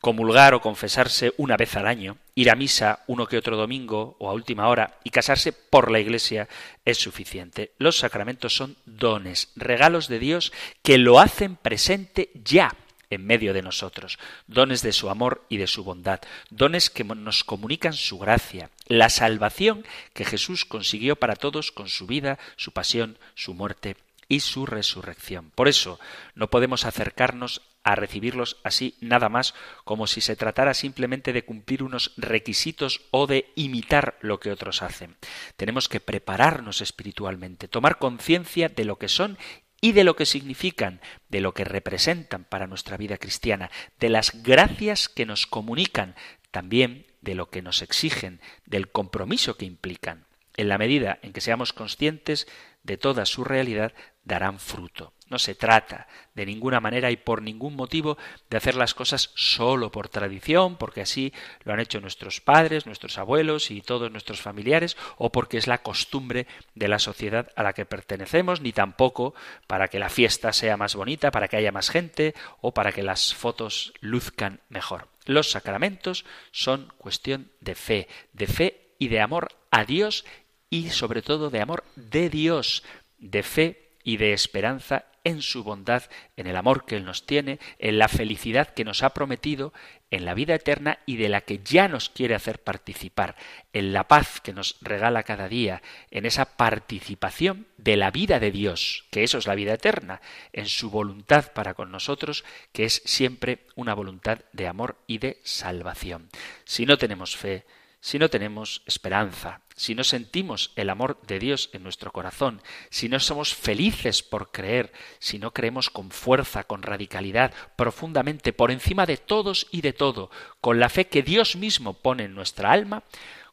[0.00, 4.30] comulgar o confesarse una vez al año, ir a misa uno que otro domingo o
[4.30, 6.48] a última hora y casarse por la iglesia
[6.84, 7.72] es suficiente.
[7.78, 12.74] Los sacramentos son dones, regalos de Dios que lo hacen presente ya
[13.10, 17.44] en medio de nosotros, dones de su amor y de su bondad, dones que nos
[17.44, 23.18] comunican su gracia, la salvación que Jesús consiguió para todos con su vida, su pasión,
[23.34, 23.96] su muerte
[24.28, 25.50] y su resurrección.
[25.54, 25.98] Por eso
[26.36, 31.82] no podemos acercarnos a recibirlos así nada más como si se tratara simplemente de cumplir
[31.82, 35.16] unos requisitos o de imitar lo que otros hacen.
[35.56, 39.38] Tenemos que prepararnos espiritualmente, tomar conciencia de lo que son
[39.80, 44.42] y de lo que significan, de lo que representan para nuestra vida cristiana, de las
[44.42, 46.14] gracias que nos comunican,
[46.50, 50.24] también de lo que nos exigen, del compromiso que implican.
[50.56, 52.46] En la medida en que seamos conscientes
[52.82, 55.14] de toda su realidad, darán fruto.
[55.30, 58.18] No se trata de ninguna manera y por ningún motivo
[58.50, 63.16] de hacer las cosas solo por tradición, porque así lo han hecho nuestros padres, nuestros
[63.16, 67.74] abuelos y todos nuestros familiares, o porque es la costumbre de la sociedad a la
[67.74, 69.34] que pertenecemos, ni tampoco
[69.68, 73.04] para que la fiesta sea más bonita, para que haya más gente o para que
[73.04, 75.08] las fotos luzcan mejor.
[75.26, 80.24] Los sacramentos son cuestión de fe, de fe y de amor a Dios
[80.70, 82.82] y sobre todo de amor de Dios,
[83.18, 86.04] de fe y de esperanza en su bondad,
[86.36, 89.72] en el amor que Él nos tiene, en la felicidad que nos ha prometido,
[90.10, 93.36] en la vida eterna y de la que ya nos quiere hacer participar,
[93.72, 98.50] en la paz que nos regala cada día, en esa participación de la vida de
[98.50, 100.20] Dios, que eso es la vida eterna,
[100.52, 105.38] en su voluntad para con nosotros, que es siempre una voluntad de amor y de
[105.44, 106.28] salvación.
[106.64, 107.64] Si no tenemos fe,
[108.00, 113.08] si no tenemos esperanza, si no sentimos el amor de Dios en nuestro corazón, si
[113.08, 119.06] no somos felices por creer, si no creemos con fuerza, con radicalidad, profundamente, por encima
[119.06, 123.04] de todos y de todo, con la fe que Dios mismo pone en nuestra alma,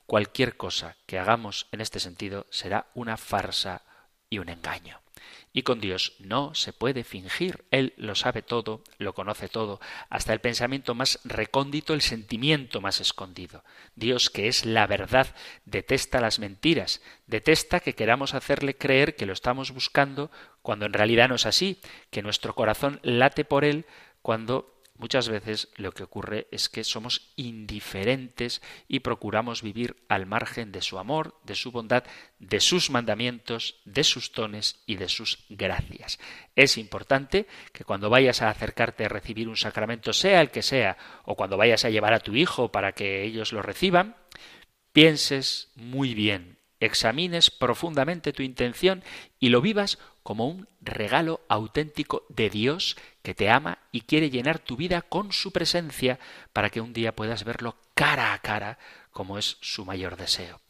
[0.05, 3.83] cualquier cosa que hagamos en este sentido será una farsa
[4.29, 5.01] y un engaño.
[5.57, 7.65] Y con Dios no se puede fingir.
[7.71, 13.01] Él lo sabe todo, lo conoce todo, hasta el pensamiento más recóndito, el sentimiento más
[13.01, 13.63] escondido.
[13.95, 15.33] Dios, que es la verdad,
[15.65, 20.29] detesta las mentiras, detesta que queramos hacerle creer que lo estamos buscando
[20.61, 23.87] cuando en realidad no es así, que nuestro corazón late por Él
[24.21, 30.71] cuando Muchas veces lo que ocurre es que somos indiferentes y procuramos vivir al margen
[30.71, 32.03] de su amor, de su bondad,
[32.39, 36.19] de sus mandamientos, de sus dones y de sus gracias.
[36.55, 40.97] Es importante que cuando vayas a acercarte a recibir un sacramento, sea el que sea,
[41.25, 44.15] o cuando vayas a llevar a tu hijo para que ellos lo reciban,
[44.93, 49.03] pienses muy bien, examines profundamente tu intención
[49.39, 54.57] y lo vivas como un regalo auténtico de Dios que te ama y quiere llenar
[54.57, 56.17] tu vida con su presencia
[56.53, 58.79] para que un día puedas verlo cara a cara
[59.11, 60.61] como es su mayor deseo.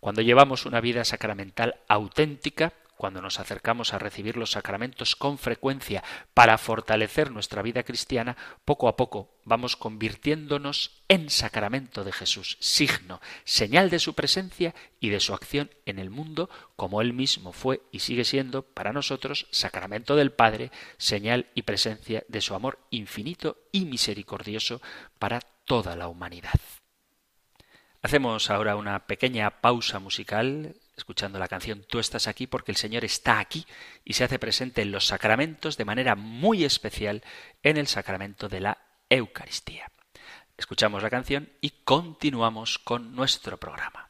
[0.00, 6.04] Cuando llevamos una vida sacramental auténtica, cuando nos acercamos a recibir los sacramentos con frecuencia
[6.34, 8.36] para fortalecer nuestra vida cristiana,
[8.66, 15.08] poco a poco vamos convirtiéndonos en sacramento de Jesús, signo, señal de su presencia y
[15.08, 19.46] de su acción en el mundo, como él mismo fue y sigue siendo para nosotros
[19.50, 24.82] sacramento del Padre, señal y presencia de su amor infinito y misericordioso
[25.18, 26.60] para toda la humanidad.
[28.02, 33.04] Hacemos ahora una pequeña pausa musical escuchando la canción Tú estás aquí porque el Señor
[33.04, 33.66] está aquí
[34.04, 37.22] y se hace presente en los sacramentos de manera muy especial
[37.62, 39.90] en el sacramento de la Eucaristía.
[40.56, 44.09] Escuchamos la canción y continuamos con nuestro programa.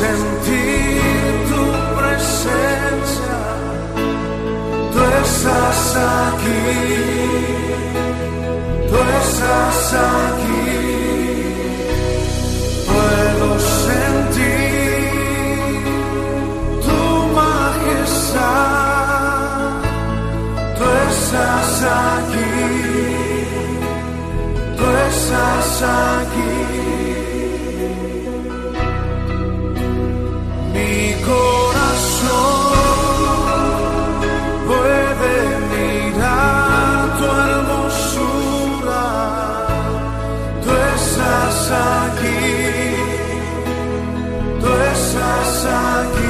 [0.00, 1.00] sentir
[1.50, 1.62] tu
[1.98, 3.38] presencia,
[4.92, 5.82] tú estás
[6.16, 6.64] aquí,
[8.90, 9.82] tú estás
[10.12, 10.68] aquí,
[12.90, 13.48] puedo
[13.84, 15.00] sentir
[16.86, 17.00] tu
[17.40, 18.50] majestad,
[20.78, 21.74] tú estás
[22.10, 22.54] aquí,
[24.76, 26.75] tú estás aquí.
[45.42, 46.25] Estás aquí.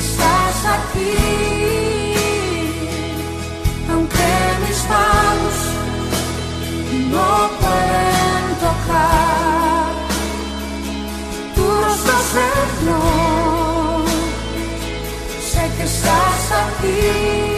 [0.00, 1.14] Estás aquí,
[3.92, 4.28] aunque
[4.64, 5.56] mis manos
[7.14, 7.30] no
[7.62, 9.92] pueden tocar
[11.54, 13.60] tu rostro, Señor
[15.50, 17.49] sé que estás aquí.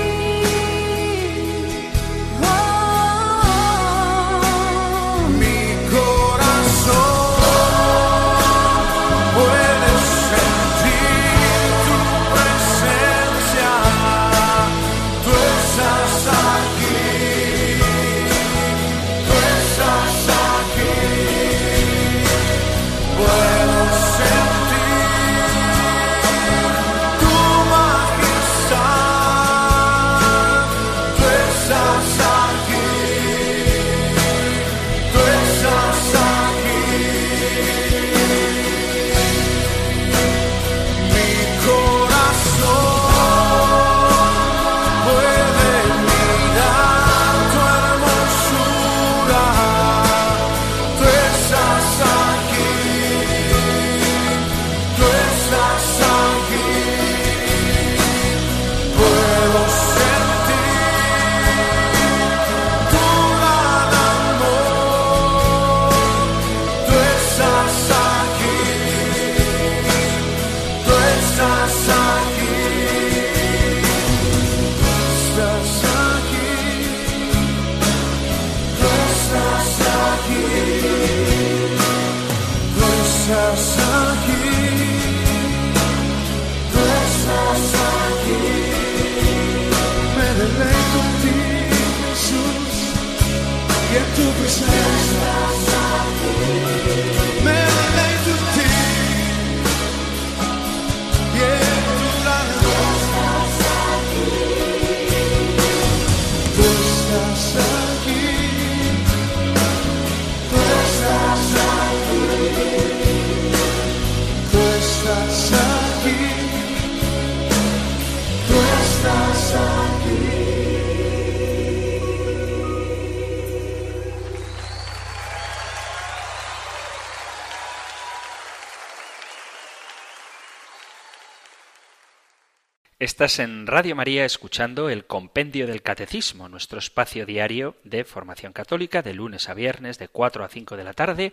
[133.23, 139.01] Estás en Radio María escuchando el Compendio del Catecismo, nuestro espacio diario de formación católica
[139.01, 141.33] de lunes a viernes de 4 a 5 de la tarde,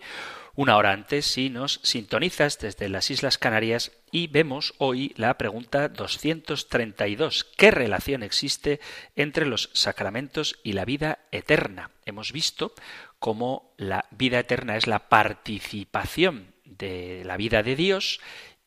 [0.54, 5.88] una hora antes si nos sintonizas desde las Islas Canarias y vemos hoy la pregunta
[5.88, 7.42] 232.
[7.56, 8.78] ¿Qué relación existe
[9.16, 11.90] entre los sacramentos y la vida eterna?
[12.06, 12.72] Hemos visto
[13.18, 18.20] cómo la vida eterna es la participación de la vida de Dios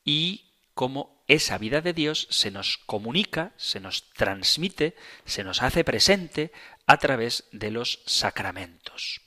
[0.04, 4.94] y cómo esa vida de Dios se nos comunica, se nos transmite,
[5.24, 6.52] se nos hace presente
[6.86, 9.22] a través de los sacramentos.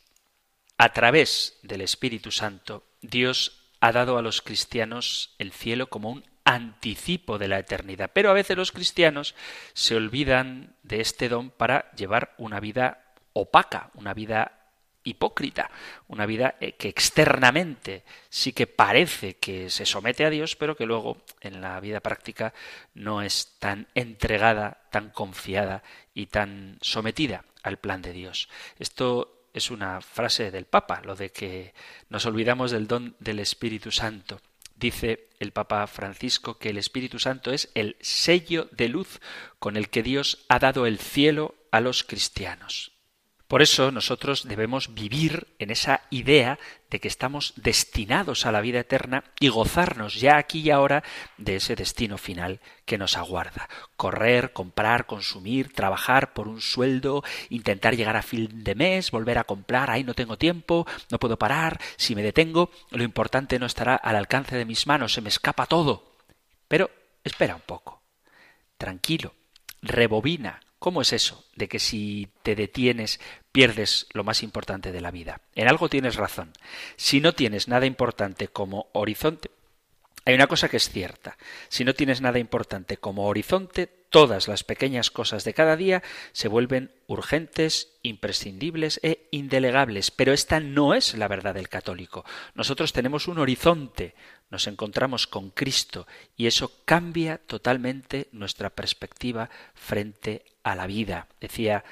[0.78, 6.26] A través del Espíritu Santo, Dios ha dado a los cristianos el cielo como un
[6.44, 8.12] anticipo de la eternidad.
[8.14, 9.36] Pero a veces los cristianos
[9.74, 14.57] se olvidan de este don para llevar una vida opaca, una vida
[15.08, 15.72] hipócrita,
[16.08, 20.86] una vida eh, que externamente sí que parece que se somete a Dios, pero que
[20.86, 22.54] luego en la vida práctica
[22.94, 25.84] no es tan entregada, tan confiada
[26.14, 28.50] y tan sometida al plan de Dios.
[28.80, 31.74] Esto es una frase del Papa, lo de que
[32.10, 34.42] nos olvidamos del don del Espíritu Santo.
[34.76, 39.20] Dice el Papa Francisco que el Espíritu Santo es el sello de luz
[39.58, 42.97] con el que Dios ha dado el cielo a los cristianos.
[43.48, 48.80] Por eso nosotros debemos vivir en esa idea de que estamos destinados a la vida
[48.80, 51.04] eterna y gozarnos ya aquí y ahora
[51.38, 53.70] de ese destino final que nos aguarda.
[53.96, 59.46] Correr, comprar, consumir, trabajar por un sueldo, intentar llegar a fin de mes, volver a
[59.46, 63.96] comprar, ahí no tengo tiempo, no puedo parar, si me detengo, lo importante no estará
[63.96, 66.16] al alcance de mis manos, se me escapa todo.
[66.68, 66.92] Pero
[67.24, 68.02] espera un poco.
[68.78, 69.34] Tranquilo,
[69.82, 73.20] rebobina, ¿Cómo es eso de que si te detienes
[73.52, 75.42] pierdes lo más importante de la vida?
[75.56, 76.54] En algo tienes razón.
[76.98, 79.50] Si no tienes nada importante como horizonte,
[80.28, 81.38] hay una cosa que es cierta.
[81.70, 86.04] Si no tienes nada importante como horizonte, todas las pequeñas cosas de cada día
[86.34, 90.12] se vuelven urgentes, imprescindibles e indelegables.
[90.12, 92.26] Pero esta no es la verdad del católico.
[92.56, 94.16] Nosotros tenemos un horizonte,
[94.50, 101.30] nos encontramos con Cristo y eso cambia totalmente nuestra perspectiva frente a la vida.
[101.40, 101.86] Decía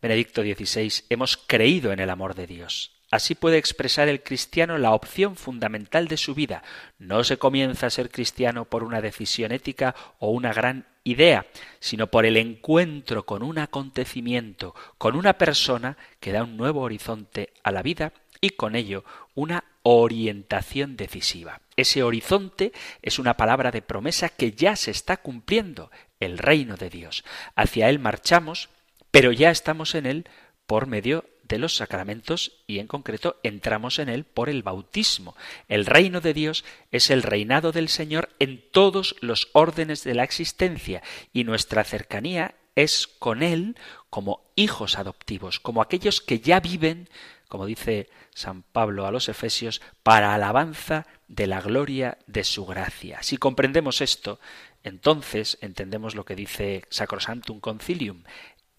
[0.00, 3.01] Benedicto XVI, hemos creído en el amor de Dios.
[3.12, 6.62] Así puede expresar el cristiano la opción fundamental de su vida.
[6.98, 11.44] No se comienza a ser cristiano por una decisión ética o una gran idea,
[11.78, 17.52] sino por el encuentro con un acontecimiento, con una persona que da un nuevo horizonte
[17.62, 19.04] a la vida y con ello
[19.34, 21.60] una orientación decisiva.
[21.76, 26.88] Ese horizonte es una palabra de promesa que ya se está cumpliendo, el reino de
[26.88, 27.24] Dios.
[27.56, 28.70] Hacia él marchamos,
[29.10, 30.26] pero ya estamos en él
[30.66, 35.36] por medio de los sacramentos y en concreto entramos en él por el bautismo.
[35.68, 40.24] El reino de Dios es el reinado del Señor en todos los órdenes de la
[40.24, 43.76] existencia y nuestra cercanía es con él
[44.08, 47.08] como hijos adoptivos, como aquellos que ya viven
[47.52, 53.22] como dice San Pablo a los Efesios, para alabanza de la gloria de su gracia.
[53.22, 54.40] Si comprendemos esto,
[54.82, 58.22] entonces entendemos lo que dice Sacrosantum Concilium.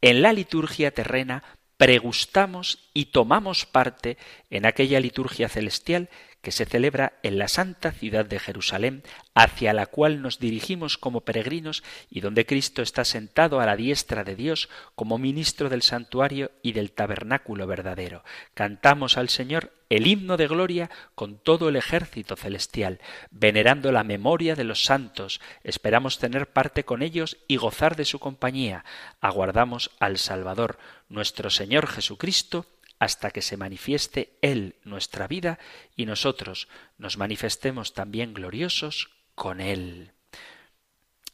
[0.01, 1.43] En la liturgia terrena
[1.83, 4.17] pregustamos y tomamos parte
[4.49, 6.09] en aquella liturgia celestial
[6.43, 9.01] que se celebra en la santa ciudad de Jerusalén,
[9.33, 14.25] hacia la cual nos dirigimos como peregrinos y donde Cristo está sentado a la diestra
[14.25, 18.25] de Dios como ministro del santuario y del tabernáculo verdadero.
[18.53, 22.99] Cantamos al Señor el himno de gloria con todo el ejército celestial,
[23.31, 28.19] venerando la memoria de los santos, esperamos tener parte con ellos y gozar de su
[28.19, 28.83] compañía.
[29.21, 30.77] Aguardamos al Salvador,
[31.07, 32.65] nuestro Señor Jesucristo,
[33.03, 35.59] hasta que se manifieste Él nuestra vida
[35.95, 40.13] y nosotros nos manifestemos también gloriosos con Él.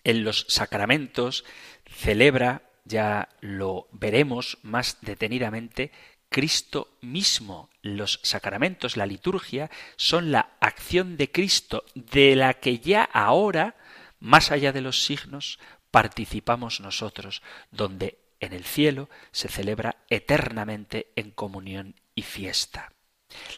[0.03, 1.45] En los sacramentos
[1.85, 5.91] celebra, ya lo veremos más detenidamente,
[6.29, 7.69] Cristo mismo.
[7.83, 13.75] Los sacramentos, la liturgia, son la acción de Cristo de la que ya ahora,
[14.19, 15.59] más allá de los signos,
[15.91, 22.93] participamos nosotros, donde en el cielo se celebra eternamente en comunión y fiesta.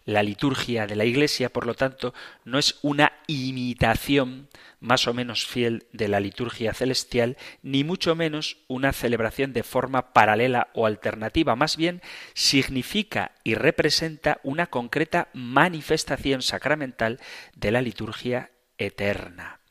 [0.03, 2.13] La liturgia de la Iglesia, por lo tanto,
[2.43, 4.49] no es una imitación
[4.81, 10.11] más o menos fiel de la liturgia celestial, ni mucho menos una celebración de forma
[10.11, 12.01] paralela o alternativa, más bien
[12.33, 17.19] significa y representa una concreta manifestación sacramental
[17.55, 19.61] de la liturgia eterna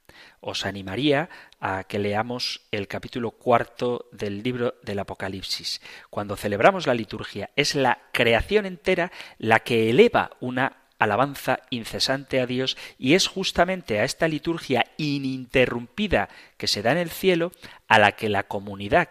[0.40, 1.28] os animaría
[1.60, 5.80] a que leamos el capítulo cuarto del libro del Apocalipsis.
[6.08, 12.46] Cuando celebramos la liturgia, es la creación entera la que eleva una alabanza incesante a
[12.46, 17.52] Dios y es justamente a esta liturgia ininterrumpida que se da en el cielo
[17.88, 19.08] a la que la comunidad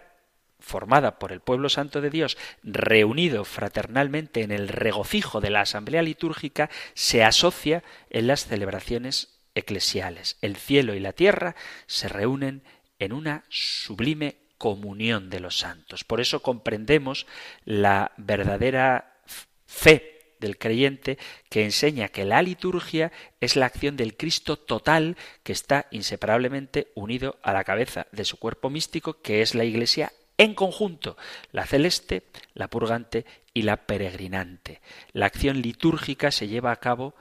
[0.60, 6.02] formada por el pueblo santo de Dios, reunido fraternalmente en el regocijo de la asamblea
[6.02, 10.38] litúrgica, se asocia en las celebraciones eclesiales.
[10.42, 11.56] El cielo y la tierra
[11.86, 12.64] se reúnen
[12.98, 16.04] en una sublime comunión de los santos.
[16.04, 17.26] Por eso comprendemos
[17.66, 19.22] la verdadera
[19.66, 21.18] fe del creyente
[21.50, 27.38] que enseña que la liturgia es la acción del Cristo total que está inseparablemente unido
[27.44, 31.18] a la cabeza de su cuerpo místico, que es la Iglesia en conjunto,
[31.52, 34.82] la celeste, la purgante y la peregrinante.
[35.12, 37.14] La acción litúrgica se lleva a cabo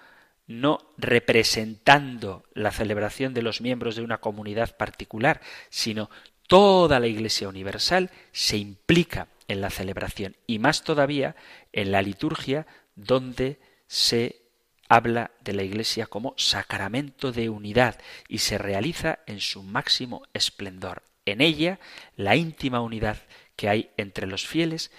[0.49, 6.11] no representando la celebración de los miembros de una comunidad particular, sino
[6.49, 11.37] toda la Iglesia universal se implica en la celebración y más todavía
[11.73, 14.43] en la liturgia donde se
[14.89, 21.03] habla de la Iglesia como sacramento de unidad y se realiza en su máximo esplendor.
[21.27, 21.79] En ella,
[22.17, 23.19] la íntima unidad
[23.55, 24.91] que hay entre los fieles,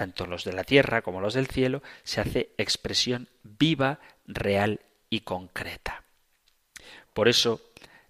[0.00, 4.80] tanto los de la tierra como los del cielo, se hace expresión viva real
[5.10, 6.04] y concreta.
[7.12, 7.60] Por eso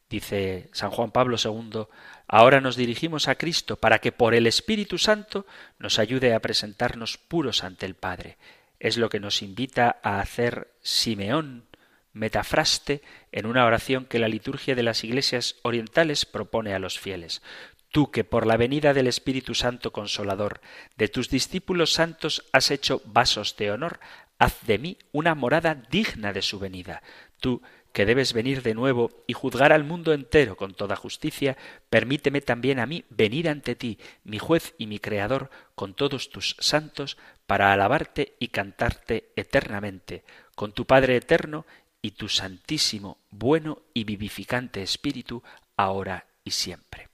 [0.08, 1.84] Dice San Juan Pablo II,
[2.26, 5.46] ahora nos dirigimos a Cristo para que por el Espíritu Santo
[5.78, 8.36] nos ayude a presentarnos puros ante el Padre.
[8.80, 11.68] Es lo que nos invita a hacer Simeón
[12.12, 17.40] Metafraste en una oración que la liturgia de las iglesias orientales propone a los fieles.
[17.90, 20.60] Tú que por la venida del Espíritu Santo Consolador
[20.96, 23.98] de tus discípulos santos has hecho vasos de honor,
[24.38, 27.02] haz de mí una morada digna de su venida.
[27.40, 27.62] Tú
[27.92, 31.56] que debes venir de nuevo y juzgar al mundo entero con toda justicia,
[31.88, 36.56] permíteme también a mí venir ante ti, mi juez y mi creador, con todos tus
[36.60, 40.22] santos, para alabarte y cantarte eternamente,
[40.54, 41.66] con tu Padre eterno
[42.00, 45.42] y tu santísimo, bueno y vivificante Espíritu,
[45.76, 47.09] ahora y siempre.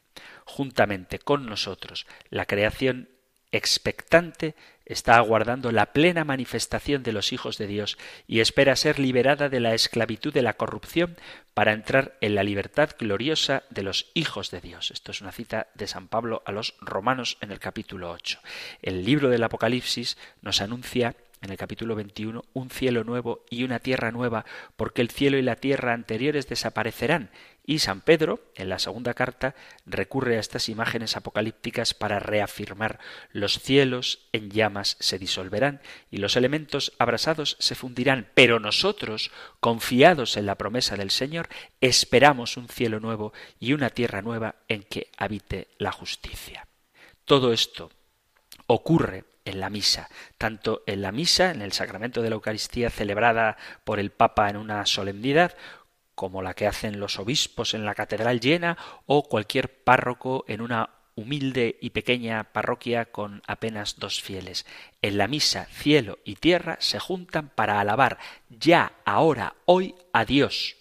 [0.47, 3.11] Juntamente con nosotros, la creación
[3.53, 9.49] expectante está aguardando la plena manifestación de los hijos de Dios y espera ser liberada
[9.49, 11.17] de la esclavitud de la corrupción
[11.53, 14.93] para entrar en la libertad gloriosa de los hijos de Dios.
[14.93, 18.39] Esto es una cita de San Pablo a los romanos en el capítulo 8.
[18.83, 23.79] El libro del Apocalipsis nos anuncia en el capítulo 21, un cielo nuevo y una
[23.79, 24.45] tierra nueva,
[24.77, 27.31] porque el cielo y la tierra anteriores desaparecerán.
[27.69, 29.57] Y San Pedro, en la segunda carta,
[29.87, 33.01] recurre a estas imágenes apocalípticas para reafirmar
[33.33, 40.37] los cielos en llamas se disolverán y los elementos abrasados se fundirán, pero nosotros, confiados
[40.37, 41.49] en la promesa del Señor,
[41.81, 46.69] esperamos un cielo nuevo y una tierra nueva en que habite la justicia.
[47.25, 47.91] Todo esto
[48.69, 50.09] ocurre en la misa,
[50.39, 54.57] tanto en la misa, en el sacramento de la Eucaristía celebrada por el Papa en
[54.57, 55.57] una solemnidad,
[56.17, 60.91] como la que hacen los obispos en la catedral llena o cualquier párroco en una
[61.15, 64.67] humilde y pequeña parroquia con apenas dos fieles.
[65.03, 70.77] En la misa cielo y tierra se juntan para alabar ya, ahora, hoy a Dios.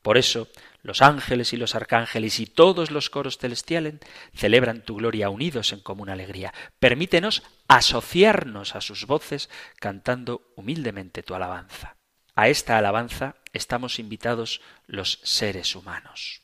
[0.00, 0.48] Por eso
[0.82, 3.94] los ángeles y los arcángeles y todos los coros celestiales
[4.32, 6.54] celebran tu gloria unidos en común alegría.
[6.78, 9.50] Permítenos asociarnos a sus voces
[9.80, 11.96] cantando humildemente tu alabanza.
[12.36, 16.42] A esta alabanza estamos invitados los seres humanos.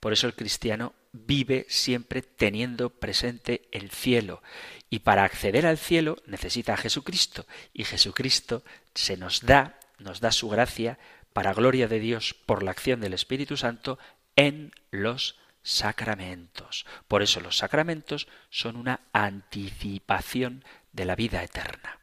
[0.00, 4.42] Por eso el cristiano vive siempre teniendo presente el cielo
[4.88, 8.62] y para acceder al cielo necesita a Jesucristo y Jesucristo
[8.94, 10.98] se nos da, nos da su gracia
[11.32, 13.98] para gloria de Dios por la acción del Espíritu Santo
[14.36, 16.86] en los sacramentos.
[17.08, 21.97] Por eso los sacramentos son una anticipación de la vida eterna.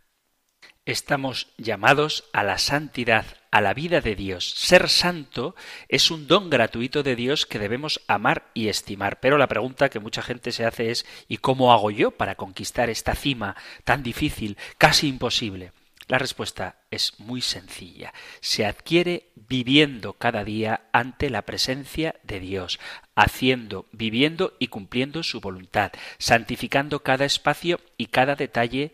[0.85, 4.51] Estamos llamados a la santidad, a la vida de Dios.
[4.51, 5.55] Ser santo
[5.89, 9.19] es un don gratuito de Dios que debemos amar y estimar.
[9.19, 12.91] Pero la pregunta que mucha gente se hace es ¿y cómo hago yo para conquistar
[12.91, 15.71] esta cima tan difícil, casi imposible?
[16.07, 18.13] La respuesta es muy sencilla.
[18.39, 22.79] Se adquiere viviendo cada día ante la presencia de Dios,
[23.15, 28.93] haciendo, viviendo y cumpliendo su voluntad, santificando cada espacio y cada detalle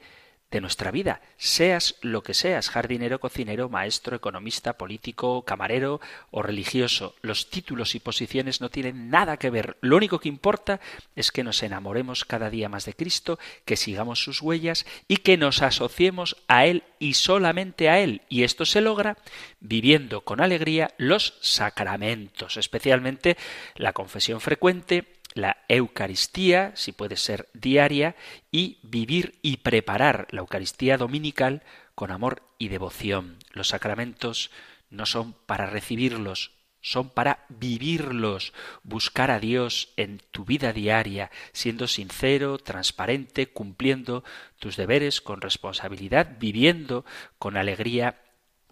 [0.52, 7.16] de nuestra vida, seas lo que seas, jardinero, cocinero, maestro, economista, político, camarero o religioso.
[7.22, 9.78] Los títulos y posiciones no tienen nada que ver.
[9.82, 10.82] Lo único que importa
[11.16, 15.38] es que nos enamoremos cada día más de Cristo, que sigamos sus huellas y que
[15.38, 18.22] nos asociemos a Él y solamente a Él.
[18.28, 19.18] Y esto se logra
[19.62, 23.38] viviendo con alegría los sacramentos, especialmente
[23.76, 28.16] la confesión frecuente, la Eucaristía, si puede ser diaria,
[28.52, 31.64] y vivir y preparar la Eucaristía dominical
[31.96, 33.38] con amor y devoción.
[33.52, 34.52] Los sacramentos
[34.90, 36.52] no son para recibirlos,
[36.82, 38.54] son para vivirlos,
[38.84, 44.24] buscar a Dios en tu vida diaria, siendo sincero, transparente, cumpliendo
[44.60, 47.06] tus deberes con responsabilidad, viviendo
[47.38, 48.20] con alegría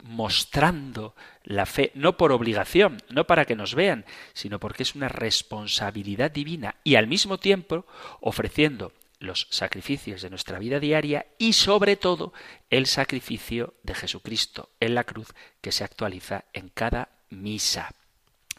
[0.04, 5.10] mostrando la fe, no por obligación, no para que nos vean, sino porque es una
[5.10, 7.86] responsabilidad divina y al mismo tiempo
[8.22, 12.34] ofreciendo los sacrificios de nuestra vida diaria y sobre todo
[12.70, 17.94] el sacrificio de Jesucristo en la cruz que se actualiza en cada misa.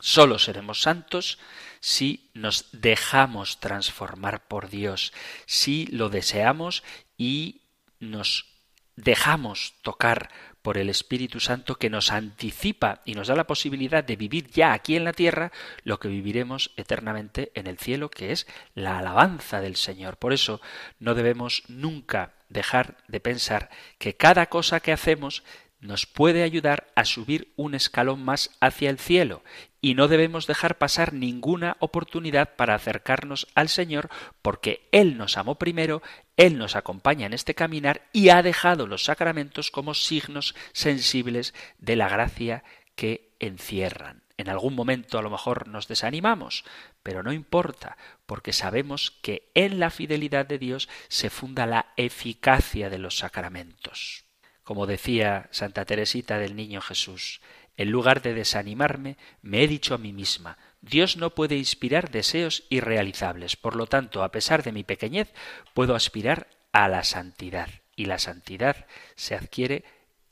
[0.01, 1.39] Solo seremos santos
[1.81, 5.13] si nos dejamos transformar por Dios,
[5.47, 6.83] si lo deseamos
[7.17, 7.63] y
[7.99, 8.47] nos
[8.97, 10.31] dejamos tocar
[10.63, 14.73] por el Espíritu Santo que nos anticipa y nos da la posibilidad de vivir ya
[14.73, 15.53] aquí en la tierra
[15.85, 20.17] lo que viviremos eternamente en el cielo, que es la alabanza del Señor.
[20.17, 20.61] Por eso
[20.99, 25.43] no debemos nunca dejar de pensar que cada cosa que hacemos
[25.81, 29.43] nos puede ayudar a subir un escalón más hacia el cielo
[29.81, 34.11] y no debemos dejar pasar ninguna oportunidad para acercarnos al Señor
[34.43, 36.03] porque Él nos amó primero,
[36.37, 41.97] Él nos acompaña en este caminar y ha dejado los sacramentos como signos sensibles de
[41.97, 42.63] la gracia
[42.95, 44.23] que encierran.
[44.37, 46.65] En algún momento a lo mejor nos desanimamos,
[47.03, 52.89] pero no importa, porque sabemos que en la fidelidad de Dios se funda la eficacia
[52.89, 54.30] de los sacramentos.
[54.71, 57.41] Como decía Santa Teresita del Niño Jesús,
[57.77, 62.63] en lugar de desanimarme, me he dicho a mí misma, Dios no puede inspirar deseos
[62.69, 65.35] irrealizables, por lo tanto, a pesar de mi pequeñez,
[65.75, 69.83] puedo aspirar a la santidad, y la santidad se adquiere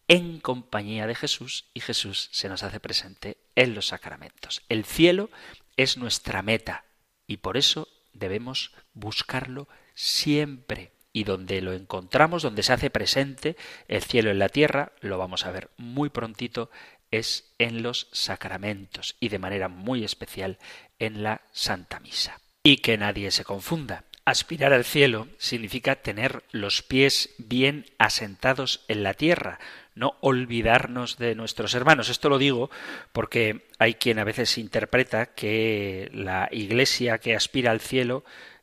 [0.07, 4.63] en compañía de Jesús y Jesús se nos hace presente en los sacramentos.
[4.69, 5.31] El cielo
[5.77, 6.85] es nuestra meta
[7.27, 9.67] y por eso debemos buscarlo
[9.97, 10.93] siempre.
[11.13, 13.57] Y donde lo encontramos, donde se hace presente
[13.89, 16.71] el cielo en la tierra, lo vamos a ver muy prontito,
[17.11, 20.59] es en los sacramentos y de manera muy especial
[20.99, 22.41] en la Santa Misa.
[22.63, 24.05] Y que nadie se confunda.
[24.25, 29.59] Aspirar al cielo significa tener los pies bien asentados en la tierra,
[29.95, 32.11] no olvidarnos de nuestros hermanos.
[32.11, 32.71] Esto lo digo
[33.13, 38.23] porque hay quien a veces interpreta que la Iglesia que aspira al cielo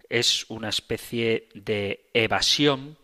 [0.09, 2.97] es una especie de evasión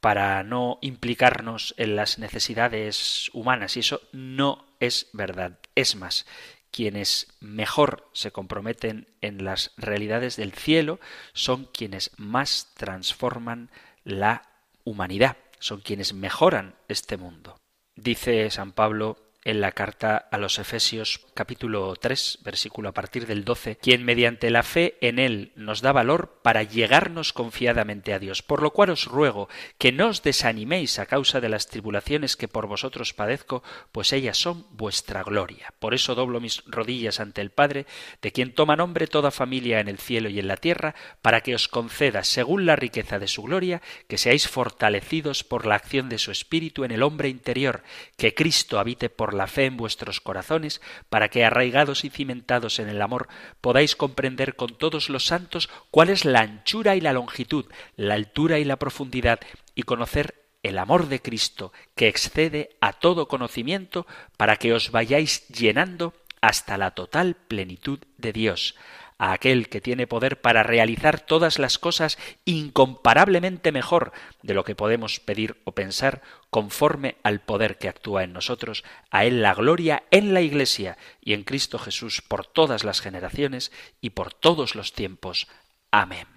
[0.00, 5.60] para no implicarnos en las necesidades humanas y eso no es verdad.
[5.76, 6.26] Es más,
[6.72, 10.98] quienes mejor se comprometen en las realidades del cielo
[11.34, 13.70] son quienes más transforman
[14.02, 14.42] la
[14.82, 17.56] humanidad, son quienes mejoran este mundo.
[17.94, 23.44] Dice San Pablo en la carta a los Efesios capítulo 3, versículo a partir del
[23.44, 28.42] 12, quien mediante la fe en Él nos da valor para llegarnos confiadamente a Dios,
[28.42, 32.48] por lo cual os ruego que no os desaniméis a causa de las tribulaciones que
[32.48, 35.74] por vosotros padezco, pues ellas son vuestra gloria.
[35.78, 37.86] Por eso doblo mis rodillas ante el Padre,
[38.20, 41.54] de quien toma nombre toda familia en el cielo y en la tierra, para que
[41.54, 46.18] os conceda, según la riqueza de su gloria, que seáis fortalecidos por la acción de
[46.18, 47.82] su Espíritu en el hombre interior,
[48.16, 52.88] que Cristo habite por la fe en vuestros corazones, para que arraigados y cimentados en
[52.88, 53.28] el amor
[53.60, 57.66] podáis comprender con todos los santos cuál es la anchura y la longitud,
[57.96, 59.40] la altura y la profundidad,
[59.74, 64.06] y conocer el amor de Cristo, que excede a todo conocimiento,
[64.36, 68.76] para que os vayáis llenando hasta la total plenitud de Dios
[69.22, 74.10] a aquel que tiene poder para realizar todas las cosas incomparablemente mejor
[74.42, 79.24] de lo que podemos pedir o pensar, conforme al poder que actúa en nosotros, a
[79.24, 83.70] Él la gloria en la Iglesia y en Cristo Jesús por todas las generaciones
[84.00, 85.46] y por todos los tiempos.
[85.92, 86.31] Amén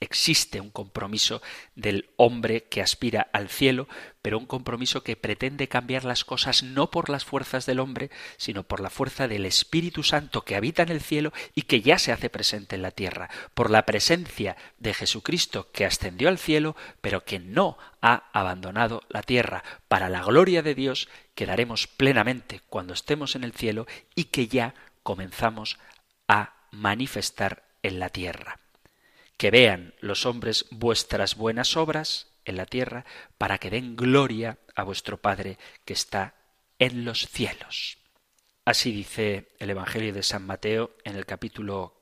[0.00, 1.42] existe un compromiso
[1.74, 3.88] del hombre que aspira al cielo,
[4.22, 8.64] pero un compromiso que pretende cambiar las cosas no por las fuerzas del hombre, sino
[8.64, 12.12] por la fuerza del Espíritu Santo que habita en el cielo y que ya se
[12.12, 17.24] hace presente en la tierra, por la presencia de Jesucristo que ascendió al cielo, pero
[17.24, 19.64] que no ha abandonado la tierra.
[19.88, 24.74] Para la gloria de Dios quedaremos plenamente cuando estemos en el cielo y que ya
[25.02, 25.78] comenzamos
[26.28, 28.58] a manifestar en la tierra
[29.36, 33.04] que vean los hombres vuestras buenas obras en la tierra,
[33.38, 36.34] para que den gloria a vuestro Padre que está
[36.78, 37.98] en los cielos.
[38.64, 42.00] Así dice el Evangelio de San Mateo en el capítulo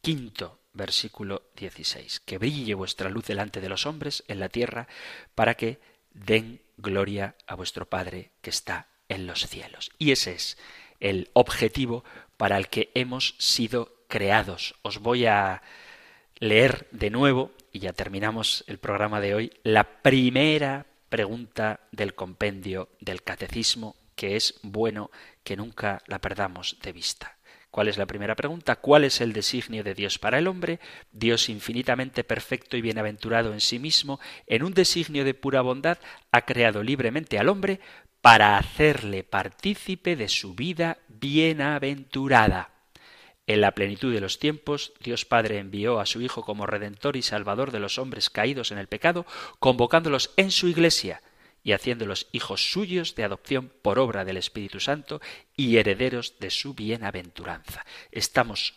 [0.00, 2.20] quinto, versículo 16.
[2.20, 4.88] Que brille vuestra luz delante de los hombres en la tierra,
[5.34, 5.80] para que
[6.12, 9.90] den gloria a vuestro Padre que está en los cielos.
[9.98, 10.58] Y ese es
[11.00, 12.04] el objetivo
[12.36, 14.74] para el que hemos sido creados.
[14.82, 15.62] Os voy a
[16.38, 22.88] leer de nuevo, y ya terminamos el programa de hoy, la primera pregunta del compendio
[23.00, 25.10] del catecismo, que es bueno
[25.44, 27.36] que nunca la perdamos de vista.
[27.70, 28.76] ¿Cuál es la primera pregunta?
[28.76, 30.80] ¿Cuál es el designio de Dios para el hombre?
[31.12, 35.98] Dios infinitamente perfecto y bienaventurado en sí mismo, en un designio de pura bondad,
[36.32, 37.80] ha creado libremente al hombre
[38.22, 42.75] para hacerle partícipe de su vida bienaventurada.
[43.46, 47.22] En la plenitud de los tiempos, Dios Padre envió a su Hijo como Redentor y
[47.22, 49.24] Salvador de los hombres caídos en el pecado,
[49.60, 51.22] convocándolos en su Iglesia
[51.62, 55.20] y haciéndolos hijos suyos de adopción por obra del Espíritu Santo
[55.56, 57.84] y herederos de su bienaventuranza.
[58.10, 58.74] Estamos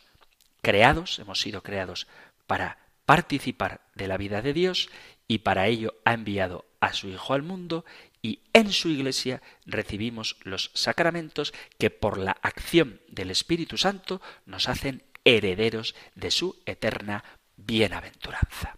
[0.61, 2.07] creados, hemos sido creados
[2.45, 4.89] para participar de la vida de Dios
[5.27, 7.85] y para ello ha enviado a su Hijo al mundo
[8.21, 14.67] y en su iglesia recibimos los sacramentos que por la acción del Espíritu Santo nos
[14.67, 17.23] hacen herederos de su eterna
[17.55, 18.77] bienaventuranza.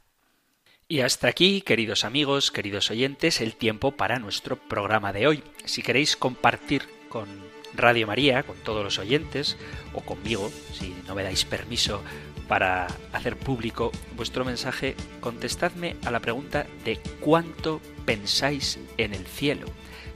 [0.88, 5.44] Y hasta aquí, queridos amigos, queridos oyentes, el tiempo para nuestro programa de hoy.
[5.64, 7.30] Si queréis compartir con
[7.74, 9.58] Radio María, con todos los oyentes,
[9.94, 12.04] o conmigo, si no me dais permiso
[12.52, 19.68] para hacer público vuestro mensaje, contestadme a la pregunta de cuánto pensáis en el cielo,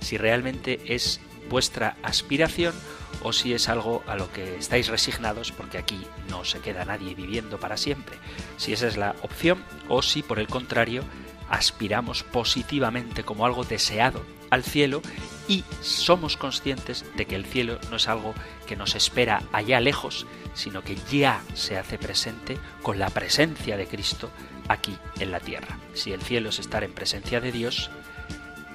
[0.02, 2.76] si realmente es vuestra aspiración
[3.24, 5.98] o si es algo a lo que estáis resignados porque aquí
[6.30, 8.18] no se queda nadie viviendo para siempre.
[8.58, 11.04] Si esa es la opción o si por el contrario
[11.50, 15.02] aspiramos positivamente como algo deseado al cielo
[15.48, 18.34] y somos conscientes de que el cielo no es algo
[18.68, 23.88] que nos espera allá lejos, sino que ya se hace presente con la presencia de
[23.88, 24.32] Cristo
[24.68, 25.78] aquí en la tierra.
[25.94, 27.90] Si el cielo es estar en presencia de Dios,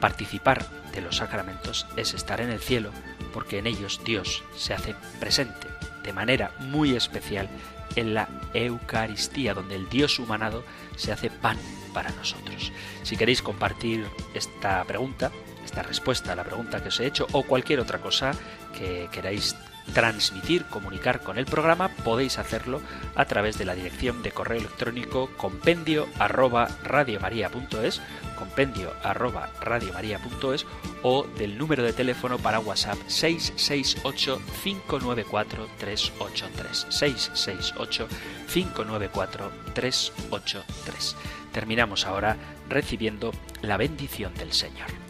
[0.00, 2.90] participar de los sacramentos es estar en el cielo,
[3.32, 5.68] porque en ellos Dios se hace presente
[6.04, 7.48] de manera muy especial
[7.96, 10.64] en la Eucaristía, donde el Dios humanado
[10.96, 11.58] se hace pan
[11.92, 12.72] para nosotros.
[13.02, 15.32] Si queréis compartir esta pregunta,
[15.70, 18.32] esta respuesta a la pregunta que os he hecho o cualquier otra cosa
[18.76, 19.54] que queráis
[19.94, 22.80] transmitir, comunicar con el programa, podéis hacerlo
[23.14, 28.00] a través de la dirección de correo electrónico compendio arroba radiomaria.es,
[28.36, 30.66] compendio arroba radiomaria.es
[31.02, 38.08] o del número de teléfono para WhatsApp 668 594 383 668
[38.52, 41.16] 594 383.
[41.52, 42.36] Terminamos ahora
[42.68, 45.09] recibiendo la bendición del Señor.